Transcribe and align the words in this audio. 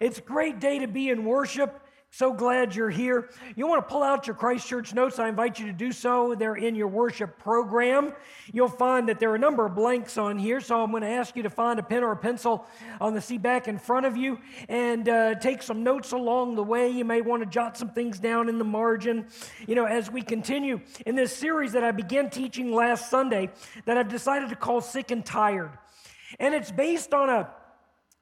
It's 0.00 0.18
a 0.18 0.22
great 0.22 0.60
day 0.60 0.80
to 0.80 0.86
be 0.86 1.08
in 1.08 1.24
worship. 1.24 1.82
So 2.10 2.32
glad 2.32 2.74
you're 2.74 2.88
here. 2.88 3.28
You 3.56 3.66
want 3.66 3.86
to 3.86 3.92
pull 3.92 4.02
out 4.02 4.26
your 4.26 4.36
Christchurch 4.36 4.94
notes? 4.94 5.18
I 5.18 5.28
invite 5.28 5.58
you 5.58 5.66
to 5.66 5.72
do 5.72 5.92
so. 5.92 6.34
They're 6.34 6.54
in 6.54 6.74
your 6.74 6.88
worship 6.88 7.38
program. 7.38 8.14
You'll 8.52 8.68
find 8.68 9.08
that 9.08 9.20
there 9.20 9.30
are 9.30 9.34
a 9.34 9.38
number 9.38 9.66
of 9.66 9.74
blanks 9.74 10.16
on 10.16 10.38
here, 10.38 10.60
so 10.60 10.82
I'm 10.82 10.90
going 10.92 11.02
to 11.02 11.10
ask 11.10 11.36
you 11.36 11.42
to 11.42 11.50
find 11.50 11.78
a 11.78 11.82
pen 11.82 12.02
or 12.02 12.12
a 12.12 12.16
pencil 12.16 12.64
on 13.00 13.12
the 13.12 13.20
seat 13.20 13.42
back 13.42 13.68
in 13.68 13.78
front 13.78 14.06
of 14.06 14.16
you 14.16 14.38
and 14.68 15.08
uh, 15.08 15.34
take 15.34 15.62
some 15.62 15.82
notes 15.82 16.12
along 16.12 16.54
the 16.54 16.62
way. 16.62 16.88
You 16.88 17.04
may 17.04 17.20
want 17.20 17.42
to 17.42 17.48
jot 17.48 17.76
some 17.76 17.90
things 17.90 18.18
down 18.18 18.48
in 18.48 18.58
the 18.58 18.64
margin. 18.64 19.26
You 19.66 19.74
know, 19.74 19.84
as 19.84 20.10
we 20.10 20.22
continue 20.22 20.80
in 21.04 21.16
this 21.16 21.36
series 21.36 21.72
that 21.72 21.84
I 21.84 21.90
began 21.90 22.30
teaching 22.30 22.72
last 22.72 23.10
Sunday, 23.10 23.50
that 23.84 23.98
I've 23.98 24.08
decided 24.08 24.48
to 24.50 24.56
call 24.56 24.80
Sick 24.80 25.10
and 25.10 25.24
Tired. 25.24 25.70
And 26.38 26.54
it's 26.54 26.70
based 26.70 27.12
on 27.12 27.28
a 27.28 27.50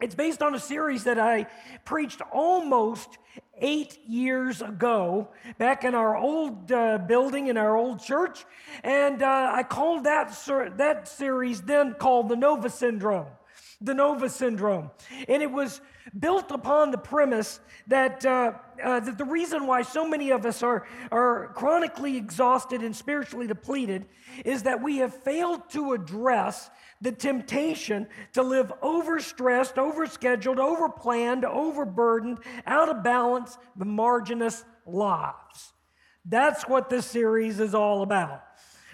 it's 0.05 0.15
based 0.15 0.43
on 0.43 0.55
a 0.55 0.61
series 0.61 1.05
that 1.05 1.19
I 1.19 1.47
preached 1.87 2.21
almost 2.31 3.17
eight 3.59 3.99
years 4.07 4.61
ago 4.61 5.31
back 5.57 5.83
in 5.83 5.95
our 5.95 6.15
old 6.15 6.71
uh, 6.71 6.99
building 6.99 7.47
in 7.47 7.57
our 7.57 7.75
old 7.75 8.03
church. 8.03 8.45
And 8.83 9.23
uh, 9.23 9.51
I 9.55 9.63
called 9.63 10.05
that, 10.05 10.35
ser- 10.35 10.75
that 10.77 11.09
series 11.09 11.63
then 11.63 11.95
called 11.95 12.29
the 12.29 12.37
Nova 12.37 12.69
Syndrome. 12.69 13.29
The 13.81 13.95
Nova 13.95 14.29
Syndrome. 14.29 14.91
And 15.27 15.43
it 15.43 15.51
was 15.51 15.81
built 16.19 16.51
upon 16.51 16.91
the 16.91 16.99
premise 16.99 17.61
that, 17.87 18.25
uh, 18.25 18.53
uh, 18.83 19.01
that 19.01 19.19
the 19.19 19.25
reason 19.25 19.67
why 19.67 19.83
so 19.83 20.07
many 20.07 20.31
of 20.31 20.45
us 20.45 20.63
are, 20.63 20.87
are 21.11 21.53
chronically 21.55 22.17
exhausted 22.17 22.83
and 22.83 22.95
spiritually 22.95 23.47
depleted 23.47 24.07
is 24.45 24.63
that 24.65 24.83
we 24.83 24.99
have 24.99 25.15
failed 25.15 25.69
to 25.71 25.93
address 25.93 26.71
the 27.01 27.13
temptation 27.13 28.07
to 28.33 28.43
live 28.43 28.73
overstressed, 28.83 29.75
overscheduled, 29.75 30.57
overplanned, 30.57 31.45
overburdened, 31.45 32.39
out 32.67 32.89
of 32.89 33.03
balance, 33.03 33.59
the 33.77 33.85
marginless 33.85 34.65
lives. 34.87 35.73
That's 36.25 36.65
what 36.65 36.89
this 36.89 37.07
series 37.07 37.61
is 37.61 37.75
all 37.75 38.03
about. 38.03 38.43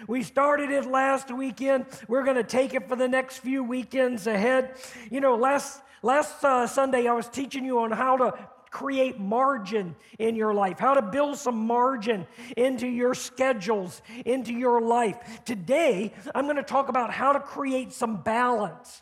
We 0.07 0.23
started 0.23 0.71
it 0.71 0.85
last 0.85 1.31
weekend. 1.31 1.85
We're 2.07 2.23
going 2.23 2.37
to 2.37 2.43
take 2.43 2.73
it 2.73 2.89
for 2.89 2.95
the 2.95 3.07
next 3.07 3.37
few 3.37 3.63
weekends 3.63 4.25
ahead. 4.27 4.75
You 5.11 5.21
know, 5.21 5.35
last 5.35 5.81
last 6.01 6.43
uh, 6.43 6.67
Sunday 6.67 7.07
I 7.07 7.13
was 7.13 7.27
teaching 7.27 7.65
you 7.65 7.79
on 7.79 7.91
how 7.91 8.17
to 8.17 8.33
create 8.71 9.19
margin 9.19 9.95
in 10.17 10.35
your 10.35 10.53
life, 10.53 10.79
how 10.79 10.93
to 10.93 11.01
build 11.01 11.37
some 11.37 11.67
margin 11.67 12.25
into 12.55 12.87
your 12.87 13.13
schedules, 13.13 14.01
into 14.25 14.53
your 14.53 14.81
life. 14.81 15.43
Today, 15.43 16.13
I'm 16.33 16.45
going 16.45 16.55
to 16.55 16.63
talk 16.63 16.87
about 16.87 17.11
how 17.11 17.33
to 17.33 17.39
create 17.39 17.91
some 17.91 18.21
balance. 18.21 19.01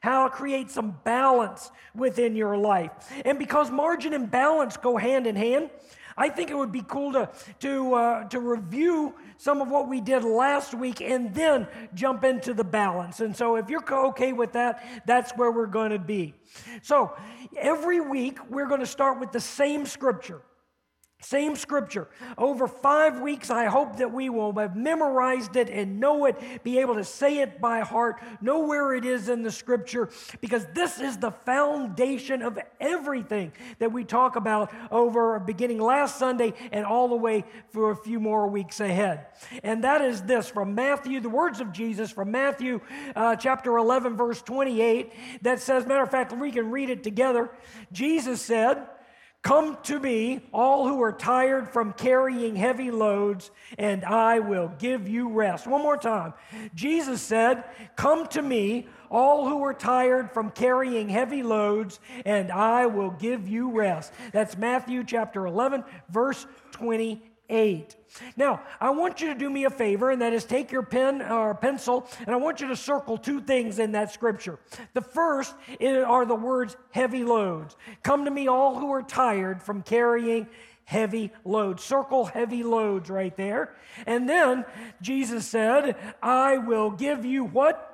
How 0.00 0.28
to 0.28 0.30
create 0.34 0.70
some 0.70 0.98
balance 1.04 1.70
within 1.94 2.34
your 2.34 2.56
life. 2.56 2.90
And 3.26 3.38
because 3.38 3.70
margin 3.70 4.14
and 4.14 4.30
balance 4.30 4.78
go 4.78 4.96
hand 4.96 5.26
in 5.26 5.36
hand, 5.36 5.68
I 6.20 6.28
think 6.28 6.50
it 6.50 6.54
would 6.54 6.70
be 6.70 6.82
cool 6.82 7.12
to, 7.14 7.30
to, 7.60 7.94
uh, 7.94 8.24
to 8.28 8.40
review 8.40 9.14
some 9.38 9.62
of 9.62 9.68
what 9.68 9.88
we 9.88 10.02
did 10.02 10.22
last 10.22 10.74
week 10.74 11.00
and 11.00 11.34
then 11.34 11.66
jump 11.94 12.24
into 12.24 12.52
the 12.52 12.62
balance. 12.62 13.20
And 13.20 13.34
so, 13.34 13.56
if 13.56 13.70
you're 13.70 13.82
okay 14.08 14.34
with 14.34 14.52
that, 14.52 14.84
that's 15.06 15.32
where 15.32 15.50
we're 15.50 15.66
going 15.66 15.92
to 15.92 15.98
be. 15.98 16.34
So, 16.82 17.16
every 17.56 18.00
week 18.00 18.38
we're 18.50 18.66
going 18.66 18.80
to 18.80 18.86
start 18.86 19.18
with 19.18 19.32
the 19.32 19.40
same 19.40 19.86
scripture. 19.86 20.42
Same 21.20 21.54
scripture. 21.54 22.08
Over 22.38 22.66
five 22.66 23.20
weeks, 23.20 23.50
I 23.50 23.66
hope 23.66 23.96
that 23.98 24.10
we 24.10 24.30
will 24.30 24.52
have 24.54 24.74
memorized 24.74 25.54
it 25.54 25.68
and 25.68 26.00
know 26.00 26.24
it, 26.24 26.64
be 26.64 26.78
able 26.78 26.94
to 26.94 27.04
say 27.04 27.38
it 27.40 27.60
by 27.60 27.80
heart, 27.80 28.22
know 28.40 28.60
where 28.60 28.94
it 28.94 29.04
is 29.04 29.28
in 29.28 29.42
the 29.42 29.50
scripture, 29.50 30.08
because 30.40 30.66
this 30.74 30.98
is 30.98 31.18
the 31.18 31.30
foundation 31.30 32.40
of 32.40 32.58
everything 32.80 33.52
that 33.80 33.92
we 33.92 34.02
talk 34.02 34.36
about 34.36 34.72
over 34.90 35.38
beginning 35.38 35.78
last 35.78 36.18
Sunday 36.18 36.54
and 36.72 36.86
all 36.86 37.08
the 37.08 37.16
way 37.16 37.44
for 37.68 37.90
a 37.90 37.96
few 37.96 38.18
more 38.18 38.48
weeks 38.48 38.80
ahead. 38.80 39.26
And 39.62 39.84
that 39.84 40.00
is 40.00 40.22
this 40.22 40.48
from 40.48 40.74
Matthew, 40.74 41.20
the 41.20 41.28
words 41.28 41.60
of 41.60 41.70
Jesus 41.70 42.10
from 42.10 42.30
Matthew 42.30 42.80
uh, 43.14 43.36
chapter 43.36 43.76
11, 43.76 44.16
verse 44.16 44.40
28, 44.40 45.12
that 45.42 45.60
says, 45.60 45.86
matter 45.86 46.02
of 46.02 46.10
fact, 46.10 46.32
we 46.32 46.50
can 46.50 46.70
read 46.70 46.88
it 46.88 47.02
together. 47.02 47.50
Jesus 47.92 48.40
said, 48.40 48.86
Come 49.42 49.78
to 49.84 49.98
me, 49.98 50.40
all 50.52 50.86
who 50.86 51.02
are 51.02 51.12
tired 51.12 51.72
from 51.72 51.94
carrying 51.94 52.56
heavy 52.56 52.90
loads, 52.90 53.50
and 53.78 54.04
I 54.04 54.38
will 54.38 54.68
give 54.78 55.08
you 55.08 55.30
rest. 55.30 55.66
One 55.66 55.82
more 55.82 55.96
time. 55.96 56.34
Jesus 56.74 57.22
said, 57.22 57.64
Come 57.96 58.26
to 58.28 58.42
me, 58.42 58.86
all 59.10 59.48
who 59.48 59.64
are 59.64 59.72
tired 59.72 60.30
from 60.32 60.50
carrying 60.50 61.08
heavy 61.08 61.42
loads, 61.42 62.00
and 62.26 62.52
I 62.52 62.84
will 62.84 63.10
give 63.12 63.48
you 63.48 63.70
rest. 63.70 64.12
That's 64.32 64.58
Matthew 64.58 65.04
chapter 65.04 65.46
11, 65.46 65.84
verse 66.10 66.46
20 66.72 67.22
8. 67.48 67.96
Now, 68.36 68.62
I 68.80 68.90
want 68.90 69.20
you 69.20 69.28
to 69.28 69.38
do 69.38 69.48
me 69.48 69.64
a 69.64 69.70
favor, 69.70 70.10
and 70.10 70.22
that 70.22 70.32
is 70.32 70.44
take 70.44 70.72
your 70.72 70.82
pen 70.82 71.22
or 71.22 71.54
pencil, 71.54 72.08
and 72.20 72.30
I 72.30 72.36
want 72.36 72.60
you 72.60 72.68
to 72.68 72.76
circle 72.76 73.18
two 73.18 73.40
things 73.40 73.78
in 73.78 73.92
that 73.92 74.12
scripture. 74.12 74.58
The 74.94 75.00
first 75.00 75.54
are 75.80 76.26
the 76.26 76.34
words 76.34 76.76
heavy 76.90 77.24
loads. 77.24 77.76
Come 78.02 78.24
to 78.24 78.30
me, 78.30 78.48
all 78.48 78.78
who 78.78 78.92
are 78.92 79.02
tired 79.02 79.62
from 79.62 79.82
carrying 79.82 80.48
heavy 80.84 81.30
loads. 81.44 81.84
Circle 81.84 82.24
heavy 82.26 82.62
loads 82.64 83.10
right 83.10 83.36
there. 83.36 83.76
And 84.06 84.28
then 84.28 84.64
Jesus 85.00 85.46
said, 85.46 85.96
I 86.22 86.58
will 86.58 86.90
give 86.90 87.24
you 87.24 87.44
what? 87.44 87.86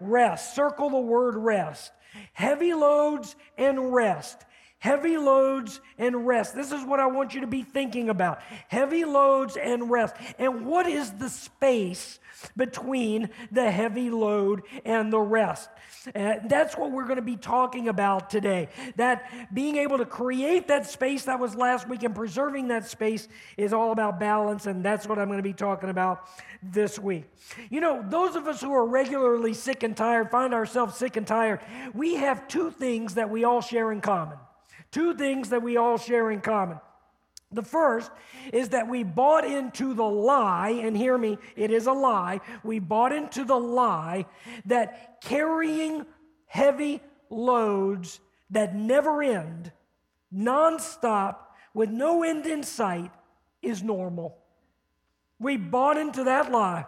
Rest. 0.00 0.56
Circle 0.56 0.90
the 0.90 0.98
word 0.98 1.36
rest. 1.36 1.92
Heavy 2.32 2.74
loads 2.74 3.36
and 3.56 3.92
rest 3.94 4.44
heavy 4.80 5.16
loads 5.16 5.80
and 5.98 6.26
rest. 6.26 6.54
This 6.54 6.72
is 6.72 6.84
what 6.84 6.98
I 6.98 7.06
want 7.06 7.34
you 7.34 7.42
to 7.42 7.46
be 7.46 7.62
thinking 7.62 8.08
about 8.08 8.40
heavy 8.68 9.04
loads 9.04 9.56
and 9.56 9.90
rest. 9.90 10.16
And 10.38 10.66
what 10.66 10.86
is 10.86 11.12
the 11.12 11.28
space 11.28 12.18
between 12.56 13.28
the 13.52 13.70
heavy 13.70 14.10
load 14.10 14.62
and 14.84 15.12
the 15.12 15.20
rest? 15.20 15.68
Uh, 16.14 16.36
that's 16.46 16.78
what 16.78 16.92
we're 16.92 17.04
going 17.04 17.16
to 17.16 17.22
be 17.22 17.36
talking 17.36 17.88
about 17.88 18.30
today. 18.30 18.68
That 18.96 19.30
being 19.52 19.76
able 19.76 19.98
to 19.98 20.06
create 20.06 20.68
that 20.68 20.86
space 20.86 21.26
that 21.26 21.38
was 21.38 21.54
last 21.54 21.86
week 21.86 22.02
and 22.02 22.14
preserving 22.14 22.68
that 22.68 22.86
space 22.86 23.28
is 23.58 23.74
all 23.74 23.92
about 23.92 24.18
balance, 24.18 24.64
and 24.64 24.82
that's 24.82 25.06
what 25.06 25.18
I'm 25.18 25.26
going 25.26 25.38
to 25.38 25.42
be 25.42 25.52
talking 25.52 25.90
about 25.90 26.26
this 26.62 26.98
week. 26.98 27.24
You 27.68 27.82
know, 27.82 28.02
those 28.08 28.34
of 28.34 28.48
us 28.48 28.62
who 28.62 28.72
are 28.72 28.86
regularly 28.86 29.52
sick 29.52 29.82
and 29.82 29.94
tired, 29.94 30.30
find 30.30 30.54
ourselves 30.54 30.96
sick 30.96 31.16
and 31.16 31.26
tired, 31.26 31.60
we 31.92 32.14
have 32.14 32.48
two 32.48 32.70
things 32.70 33.14
that 33.14 33.28
we 33.28 33.44
all 33.44 33.60
share 33.60 33.92
in 33.92 34.00
common. 34.00 34.38
Two 34.90 35.14
things 35.14 35.50
that 35.50 35.62
we 35.62 35.76
all 35.76 35.98
share 35.98 36.30
in 36.30 36.40
common. 36.40 36.80
The 37.52 37.62
first 37.62 38.10
is 38.52 38.68
that 38.70 38.88
we 38.88 39.02
bought 39.02 39.44
into 39.44 39.92
the 39.94 40.04
lie, 40.04 40.70
and 40.70 40.96
hear 40.96 41.18
me, 41.18 41.38
it 41.56 41.72
is 41.72 41.86
a 41.86 41.92
lie. 41.92 42.40
We 42.62 42.78
bought 42.78 43.12
into 43.12 43.44
the 43.44 43.58
lie 43.58 44.26
that 44.66 45.20
carrying 45.20 46.06
heavy 46.46 47.00
loads 47.28 48.20
that 48.50 48.74
never 48.74 49.22
end, 49.22 49.72
nonstop, 50.32 51.36
with 51.74 51.90
no 51.90 52.22
end 52.22 52.46
in 52.46 52.62
sight, 52.62 53.10
is 53.62 53.82
normal. 53.82 54.36
We 55.38 55.56
bought 55.56 55.96
into 55.96 56.24
that 56.24 56.50
lie. 56.50 56.86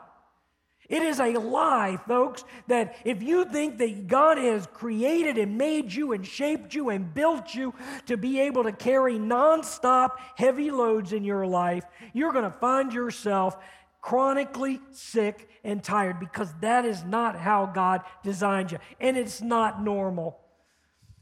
It 0.93 1.03
is 1.03 1.21
a 1.21 1.33
lie, 1.39 1.99
folks, 2.07 2.45
that 2.67 2.97
if 3.07 3.23
you 3.23 3.47
think 3.47 3.79
that 3.79 4.09
God 4.09 4.37
has 4.37 4.67
created 4.75 5.39
and 5.39 5.57
made 5.57 5.91
you 5.91 6.13
and 6.13 6.25
shaped 6.25 6.75
you 6.75 6.91
and 6.91 7.15
built 7.15 7.55
you 7.55 7.73
to 8.05 8.19
be 8.19 8.41
able 8.41 8.65
to 8.65 8.73
carry 8.73 9.15
nonstop 9.15 10.19
heavy 10.37 10.71
loads 10.71 11.15
in 11.15 11.25
your 11.25 11.47
life, 11.47 11.83
you're 12.13 12.35
going 12.35 12.45
to 12.45 12.59
find 12.59 12.93
yourself 12.93 13.57
chronically 14.03 14.81
sick 14.91 15.49
and 15.65 15.83
tired 15.83 16.21
because 16.21 16.53
that 16.61 16.85
is 16.85 17.03
not 17.05 17.39
how 17.39 17.65
God 17.65 18.03
designed 18.23 18.71
you. 18.71 18.79
And 19.01 19.17
it's 19.17 19.41
not 19.41 19.83
normal. 19.83 20.41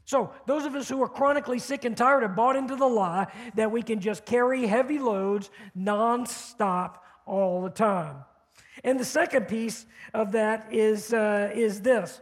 So, 0.03 0.33
those 0.47 0.65
of 0.65 0.75
us 0.75 0.89
who 0.89 1.01
are 1.01 1.07
chronically 1.07 1.59
sick 1.59 1.85
and 1.85 1.95
tired 1.95 2.23
have 2.23 2.35
bought 2.35 2.57
into 2.57 2.75
the 2.75 2.87
lie 2.87 3.27
that 3.55 3.71
we 3.71 3.83
can 3.83 4.01
just 4.01 4.25
carry 4.25 4.67
heavy 4.67 4.99
loads 4.99 5.49
nonstop 5.77 6.95
all 7.25 7.61
the 7.61 7.69
time. 7.69 8.25
And 8.83 8.99
the 8.99 9.05
second 9.05 9.47
piece 9.47 9.85
of 10.13 10.31
that 10.31 10.67
is, 10.73 11.13
uh, 11.13 11.51
is 11.53 11.81
this 11.81 12.21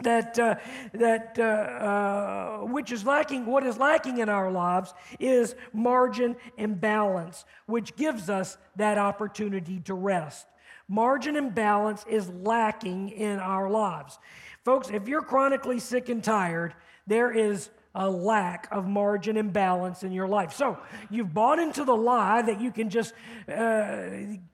that 0.00 0.38
uh, 0.38 0.54
that 0.92 1.36
uh, 1.38 1.42
uh, 1.42 2.58
which 2.66 2.92
is 2.92 3.04
lacking 3.04 3.46
what 3.46 3.66
is 3.66 3.78
lacking 3.78 4.18
in 4.18 4.28
our 4.28 4.50
lives 4.50 4.94
is 5.18 5.56
margin 5.72 6.36
and 6.56 6.80
balance 6.80 7.44
which 7.66 7.96
gives 7.96 8.30
us 8.30 8.58
that 8.76 8.96
opportunity 8.96 9.80
to 9.80 9.94
rest. 9.94 10.46
Margin 10.86 11.36
and 11.36 11.54
balance 11.54 12.04
is 12.08 12.28
lacking 12.28 13.08
in 13.10 13.38
our 13.40 13.68
lives. 13.68 14.18
Folks 14.64 14.88
if 14.90 15.08
you're 15.08 15.22
chronically 15.22 15.80
sick 15.80 16.08
and 16.08 16.22
tired 16.22 16.74
there 17.08 17.32
is 17.32 17.70
a 17.98 18.08
lack 18.08 18.68
of 18.70 18.86
margin 18.86 19.36
and 19.36 19.52
balance 19.52 20.04
in 20.04 20.12
your 20.12 20.28
life. 20.28 20.52
So 20.52 20.78
you've 21.10 21.34
bought 21.34 21.58
into 21.58 21.84
the 21.84 21.96
lie 21.96 22.40
that 22.42 22.60
you 22.60 22.70
can 22.70 22.90
just 22.90 23.12
uh, 23.52 24.06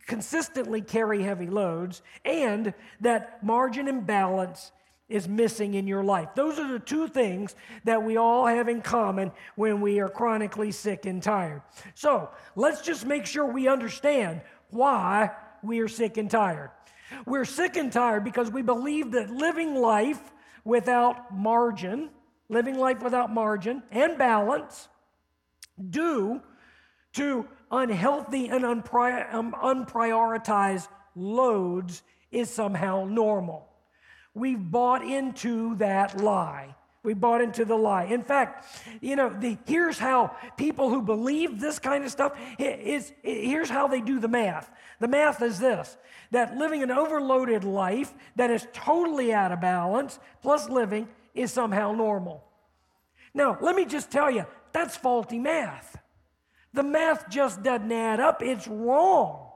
consistently 0.06 0.81
carry 0.81 1.23
heavy 1.23 1.46
loads 1.46 2.02
and 2.25 2.73
that 3.00 3.44
margin 3.44 3.87
and 3.87 4.06
balance 4.06 4.73
is 5.11 5.29
missing 5.29 5.75
in 5.75 5.87
your 5.87 6.02
life. 6.02 6.31
Those 6.35 6.58
are 6.58 6.73
the 6.73 6.79
two 6.79 7.06
things 7.06 7.55
that 7.85 8.02
we 8.02 8.17
all 8.17 8.46
have 8.46 8.69
in 8.69 8.81
common 8.81 9.31
when 9.56 9.82
we 9.82 10.00
are 10.00 10.08
chronically 10.08 10.73
sick 10.73 11.05
and 11.05 11.23
tired. 11.23 11.61
So 11.94 12.31
let's 12.56 12.81
just 12.81 13.05
make 13.05 13.26
sure 13.26 13.44
we 13.44 13.69
understand 13.69 14.41
why 14.70 15.32
we 15.62 15.81
are 15.81 15.88
sick 15.88 16.17
and 16.17 16.31
tired. 16.31 16.70
We're 17.26 17.44
sick 17.44 17.76
and 17.76 17.93
tired 17.93 18.25
because 18.25 18.50
we 18.50 18.62
believe 18.62 19.12
that 19.12 19.29
living 19.29 19.75
life 19.75 20.32
without 20.64 21.37
margin, 21.37 22.08
living 22.49 22.79
life 22.79 23.02
without 23.02 23.32
margin 23.32 23.82
and 23.91 24.19
balance, 24.19 24.88
due 25.91 26.41
to 27.14 27.46
unhealthy 27.70 28.49
and 28.49 28.64
unprior- 28.64 29.32
um, 29.32 29.55
unprioritized 29.62 30.88
loads 31.14 32.02
is 32.31 32.50
somehow 32.50 33.05
normal. 33.05 33.69
We've 34.35 34.58
bought 34.70 35.05
into 35.05 35.76
that 35.76 36.20
lie. 36.20 36.75
We 37.05 37.14
bought 37.14 37.43
into 37.43 37.64
the 37.64 37.76
lie. 37.76 38.05
In 38.05 38.23
fact, 38.23 38.67
you 39.00 39.14
know, 39.14 39.29
the, 39.29 39.58
here's 39.67 39.99
how 39.99 40.35
people 40.56 40.88
who 40.88 41.02
believe 41.02 41.61
this 41.61 41.79
kind 41.79 42.02
of 42.02 42.11
stuff 42.11 42.32
is 42.58 43.12
here's 43.23 43.69
how 43.69 43.88
they 43.88 44.00
do 44.00 44.19
the 44.19 44.29
math. 44.29 44.70
The 45.00 45.08
math 45.08 45.43
is 45.43 45.58
this: 45.58 45.96
that 46.31 46.56
living 46.56 46.82
an 46.82 46.91
overloaded 46.91 47.62
life 47.62 48.14
that 48.37 48.50
is 48.50 48.67
totally 48.73 49.32
out 49.35 49.52
of 49.52 49.61
balance 49.61 50.19
plus 50.43 50.69
living 50.69 51.06
is 51.34 51.52
somehow 51.52 51.92
normal. 51.92 52.44
Now, 53.34 53.58
let 53.60 53.75
me 53.75 53.84
just 53.84 54.10
tell 54.10 54.31
you, 54.31 54.46
that's 54.72 54.96
faulty 54.96 55.38
math. 55.38 55.96
The 56.72 56.82
math 56.82 57.28
just 57.28 57.62
doesn't 57.62 57.90
add 57.90 58.20
up. 58.20 58.42
It's 58.42 58.66
wrong. 58.66 59.50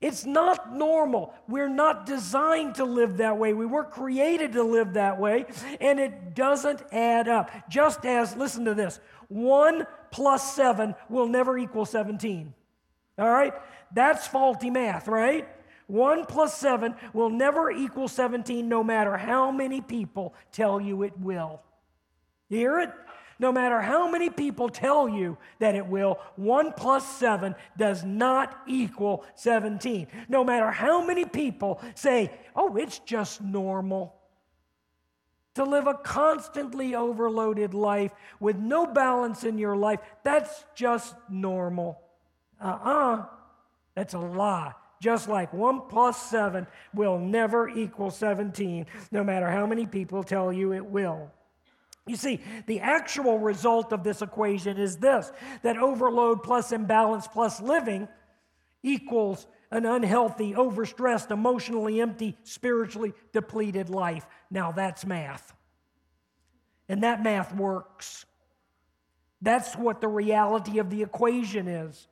It's 0.00 0.24
not 0.24 0.74
normal. 0.74 1.34
We're 1.46 1.68
not 1.68 2.06
designed 2.06 2.76
to 2.76 2.84
live 2.84 3.18
that 3.18 3.36
way. 3.36 3.52
We 3.52 3.66
weren't 3.66 3.90
created 3.90 4.52
to 4.52 4.62
live 4.62 4.94
that 4.94 5.20
way, 5.20 5.44
and 5.78 6.00
it 6.00 6.34
doesn't 6.34 6.82
add 6.90 7.28
up. 7.28 7.50
Just 7.68 8.06
as, 8.06 8.34
listen 8.34 8.64
to 8.64 8.74
this 8.74 8.98
1 9.28 9.86
plus 10.10 10.54
7 10.54 10.94
will 11.08 11.28
never 11.28 11.58
equal 11.58 11.84
17. 11.84 12.54
All 13.18 13.28
right? 13.28 13.52
That's 13.92 14.26
faulty 14.26 14.70
math, 14.70 15.06
right? 15.06 15.46
1 15.90 16.26
plus 16.26 16.56
7 16.56 16.94
will 17.12 17.30
never 17.30 17.70
equal 17.70 18.08
17 18.08 18.68
no 18.68 18.84
matter 18.84 19.16
how 19.16 19.50
many 19.50 19.80
people 19.80 20.34
tell 20.52 20.80
you 20.80 21.02
it 21.02 21.18
will. 21.18 21.60
You 22.48 22.58
hear 22.58 22.80
it? 22.80 22.90
No 23.40 23.50
matter 23.50 23.80
how 23.80 24.10
many 24.10 24.28
people 24.28 24.68
tell 24.68 25.08
you 25.08 25.38
that 25.60 25.74
it 25.74 25.86
will, 25.86 26.18
1 26.36 26.74
plus 26.74 27.06
7 27.16 27.54
does 27.76 28.04
not 28.04 28.54
equal 28.66 29.24
17. 29.34 30.06
No 30.28 30.44
matter 30.44 30.70
how 30.70 31.04
many 31.04 31.24
people 31.24 31.80
say, 31.94 32.30
oh, 32.54 32.76
it's 32.76 32.98
just 33.00 33.40
normal. 33.40 34.14
To 35.54 35.64
live 35.64 35.86
a 35.86 35.94
constantly 35.94 36.94
overloaded 36.94 37.74
life 37.74 38.12
with 38.38 38.56
no 38.56 38.86
balance 38.86 39.42
in 39.42 39.58
your 39.58 39.76
life, 39.76 40.00
that's 40.22 40.64
just 40.74 41.16
normal. 41.28 42.00
Uh 42.62 42.66
uh-uh. 42.66 43.16
uh, 43.16 43.26
that's 43.94 44.14
a 44.14 44.18
lie. 44.18 44.74
Just 45.00 45.28
like 45.28 45.52
1 45.52 45.82
plus 45.88 46.30
7 46.30 46.66
will 46.94 47.18
never 47.18 47.68
equal 47.68 48.10
17, 48.10 48.86
no 49.10 49.24
matter 49.24 49.50
how 49.50 49.66
many 49.66 49.86
people 49.86 50.22
tell 50.22 50.52
you 50.52 50.74
it 50.74 50.84
will. 50.84 51.30
You 52.06 52.16
see, 52.16 52.40
the 52.66 52.80
actual 52.80 53.38
result 53.38 53.92
of 53.92 54.04
this 54.04 54.20
equation 54.20 54.76
is 54.76 54.96
this 54.96 55.32
that 55.62 55.78
overload 55.78 56.42
plus 56.42 56.72
imbalance 56.72 57.26
plus 57.26 57.60
living 57.60 58.08
equals 58.82 59.46
an 59.70 59.86
unhealthy, 59.86 60.52
overstressed, 60.52 61.30
emotionally 61.30 62.00
empty, 62.00 62.36
spiritually 62.42 63.12
depleted 63.32 63.88
life. 63.88 64.26
Now 64.50 64.72
that's 64.72 65.06
math. 65.06 65.54
And 66.88 67.04
that 67.04 67.22
math 67.22 67.54
works. 67.54 68.26
That's 69.40 69.76
what 69.76 70.00
the 70.00 70.08
reality 70.08 70.78
of 70.78 70.90
the 70.90 71.02
equation 71.02 71.68
is. 71.68 72.08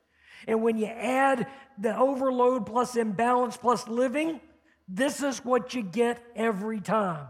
And 0.47 0.61
when 0.61 0.77
you 0.77 0.87
add 0.87 1.47
the 1.77 1.97
overload 1.97 2.65
plus 2.65 2.95
imbalance 2.95 3.57
plus 3.57 3.87
living, 3.87 4.39
this 4.87 5.21
is 5.21 5.43
what 5.45 5.73
you 5.73 5.83
get 5.83 6.23
every 6.35 6.79
time 6.81 7.27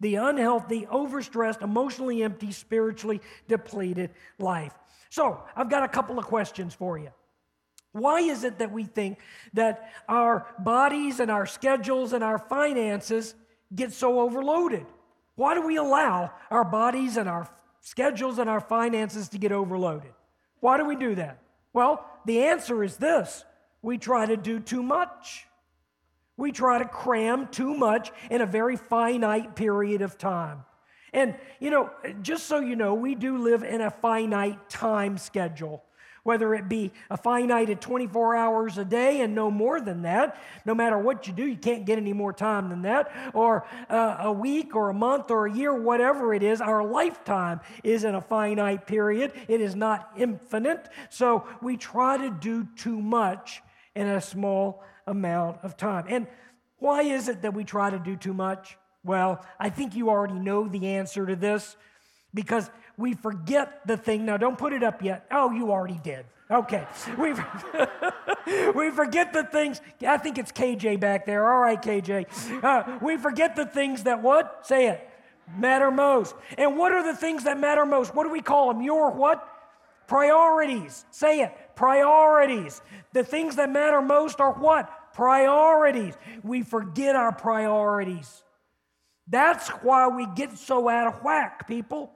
the 0.00 0.16
unhealthy, 0.16 0.84
overstressed, 0.86 1.62
emotionally 1.62 2.24
empty, 2.24 2.50
spiritually 2.50 3.20
depleted 3.46 4.10
life. 4.36 4.74
So, 5.10 5.44
I've 5.54 5.70
got 5.70 5.84
a 5.84 5.88
couple 5.88 6.18
of 6.18 6.24
questions 6.24 6.74
for 6.74 6.98
you. 6.98 7.10
Why 7.92 8.20
is 8.20 8.42
it 8.42 8.58
that 8.58 8.72
we 8.72 8.84
think 8.84 9.18
that 9.52 9.92
our 10.08 10.46
bodies 10.58 11.20
and 11.20 11.30
our 11.30 11.46
schedules 11.46 12.12
and 12.14 12.24
our 12.24 12.38
finances 12.38 13.34
get 13.72 13.92
so 13.92 14.20
overloaded? 14.20 14.86
Why 15.36 15.54
do 15.54 15.64
we 15.64 15.76
allow 15.76 16.32
our 16.50 16.64
bodies 16.64 17.16
and 17.16 17.28
our 17.28 17.48
schedules 17.80 18.38
and 18.38 18.50
our 18.50 18.60
finances 18.60 19.28
to 19.30 19.38
get 19.38 19.52
overloaded? 19.52 20.12
Why 20.60 20.78
do 20.78 20.84
we 20.84 20.96
do 20.96 21.14
that? 21.14 21.41
Well, 21.72 22.04
the 22.24 22.44
answer 22.44 22.82
is 22.84 22.96
this 22.96 23.44
we 23.82 23.98
try 23.98 24.26
to 24.26 24.36
do 24.36 24.60
too 24.60 24.82
much. 24.82 25.46
We 26.36 26.52
try 26.52 26.78
to 26.78 26.84
cram 26.84 27.48
too 27.48 27.74
much 27.74 28.10
in 28.30 28.40
a 28.40 28.46
very 28.46 28.76
finite 28.76 29.54
period 29.54 30.02
of 30.02 30.16
time. 30.16 30.64
And, 31.12 31.36
you 31.60 31.70
know, 31.70 31.90
just 32.22 32.46
so 32.46 32.58
you 32.58 32.74
know, 32.74 32.94
we 32.94 33.14
do 33.14 33.36
live 33.36 33.62
in 33.62 33.82
a 33.82 33.90
finite 33.90 34.70
time 34.70 35.18
schedule, 35.18 35.84
whether 36.24 36.54
it 36.54 36.68
be 36.68 36.92
a 37.10 37.16
finite 37.16 37.68
at 37.68 37.80
24 37.80 38.36
hours 38.36 38.78
a 38.78 38.84
day 38.84 39.20
and 39.20 39.34
no 39.34 39.50
more 39.50 39.80
than 39.80 40.02
that. 40.02 40.40
No 40.64 40.74
matter 40.74 40.98
what 40.98 41.26
you 41.26 41.32
do, 41.32 41.44
you 41.44 41.56
can't 41.56 41.84
get 41.84 41.98
any 41.98 42.12
more 42.12 42.32
time 42.32 42.68
than 42.68 42.82
that, 42.82 43.10
or 43.34 43.66
uh, 43.90 44.16
a 44.20 44.32
week 44.32 44.76
or 44.76 44.90
a 44.90 44.94
month 44.94 45.30
or 45.30 45.46
a 45.46 45.52
year, 45.52 45.74
whatever 45.74 46.32
it 46.32 46.42
is. 46.42 46.60
Our 46.60 46.84
lifetime 46.84 47.60
is 47.82 48.04
in 48.04 48.14
a 48.14 48.20
finite 48.20 48.86
period, 48.86 49.32
it 49.48 49.60
is 49.60 49.74
not 49.74 50.10
infinite. 50.16 50.88
So 51.10 51.46
we 51.60 51.76
try 51.76 52.16
to 52.18 52.30
do 52.30 52.68
too 52.76 53.00
much 53.00 53.62
in 53.94 54.06
a 54.06 54.20
small 54.20 54.82
amount 55.06 55.58
of 55.62 55.76
time. 55.76 56.06
And 56.08 56.26
why 56.78 57.02
is 57.02 57.28
it 57.28 57.42
that 57.42 57.54
we 57.54 57.64
try 57.64 57.90
to 57.90 57.98
do 57.98 58.16
too 58.16 58.34
much? 58.34 58.76
Well, 59.04 59.44
I 59.58 59.70
think 59.70 59.96
you 59.96 60.10
already 60.10 60.38
know 60.38 60.68
the 60.68 60.86
answer 60.88 61.26
to 61.26 61.34
this 61.34 61.76
because 62.34 62.70
we 62.96 63.14
forget 63.14 63.86
the 63.86 63.96
thing. 63.96 64.24
Now, 64.24 64.36
don't 64.36 64.58
put 64.58 64.72
it 64.72 64.82
up 64.82 65.02
yet. 65.02 65.26
Oh, 65.30 65.50
you 65.50 65.70
already 65.70 66.00
did. 66.02 66.24
Okay. 66.50 66.86
We, 67.18 67.32
we 68.74 68.90
forget 68.90 69.32
the 69.32 69.44
things. 69.50 69.80
I 70.06 70.18
think 70.18 70.38
it's 70.38 70.52
KJ 70.52 71.00
back 71.00 71.24
there. 71.24 71.50
All 71.50 71.60
right, 71.60 71.80
KJ. 71.80 72.62
Uh, 72.62 72.98
we 73.00 73.16
forget 73.16 73.56
the 73.56 73.64
things 73.64 74.02
that 74.04 74.22
what? 74.22 74.66
Say 74.66 74.88
it. 74.88 75.08
Matter 75.56 75.90
most. 75.90 76.34
And 76.58 76.76
what 76.76 76.92
are 76.92 77.02
the 77.02 77.16
things 77.16 77.44
that 77.44 77.58
matter 77.58 77.86
most? 77.86 78.14
What 78.14 78.24
do 78.24 78.30
we 78.30 78.42
call 78.42 78.72
them? 78.72 78.82
Your 78.82 79.10
what? 79.10 79.48
Priorities. 80.06 81.06
Say 81.10 81.40
it. 81.40 81.52
Priorities. 81.74 82.82
The 83.12 83.24
things 83.24 83.56
that 83.56 83.70
matter 83.70 84.02
most 84.02 84.40
are 84.40 84.52
what? 84.52 85.14
Priorities. 85.14 86.14
We 86.42 86.62
forget 86.62 87.16
our 87.16 87.32
priorities. 87.32 88.42
That's 89.26 89.68
why 89.68 90.08
we 90.08 90.26
get 90.34 90.58
so 90.58 90.88
out 90.88 91.06
of 91.06 91.22
whack, 91.22 91.66
people. 91.66 92.12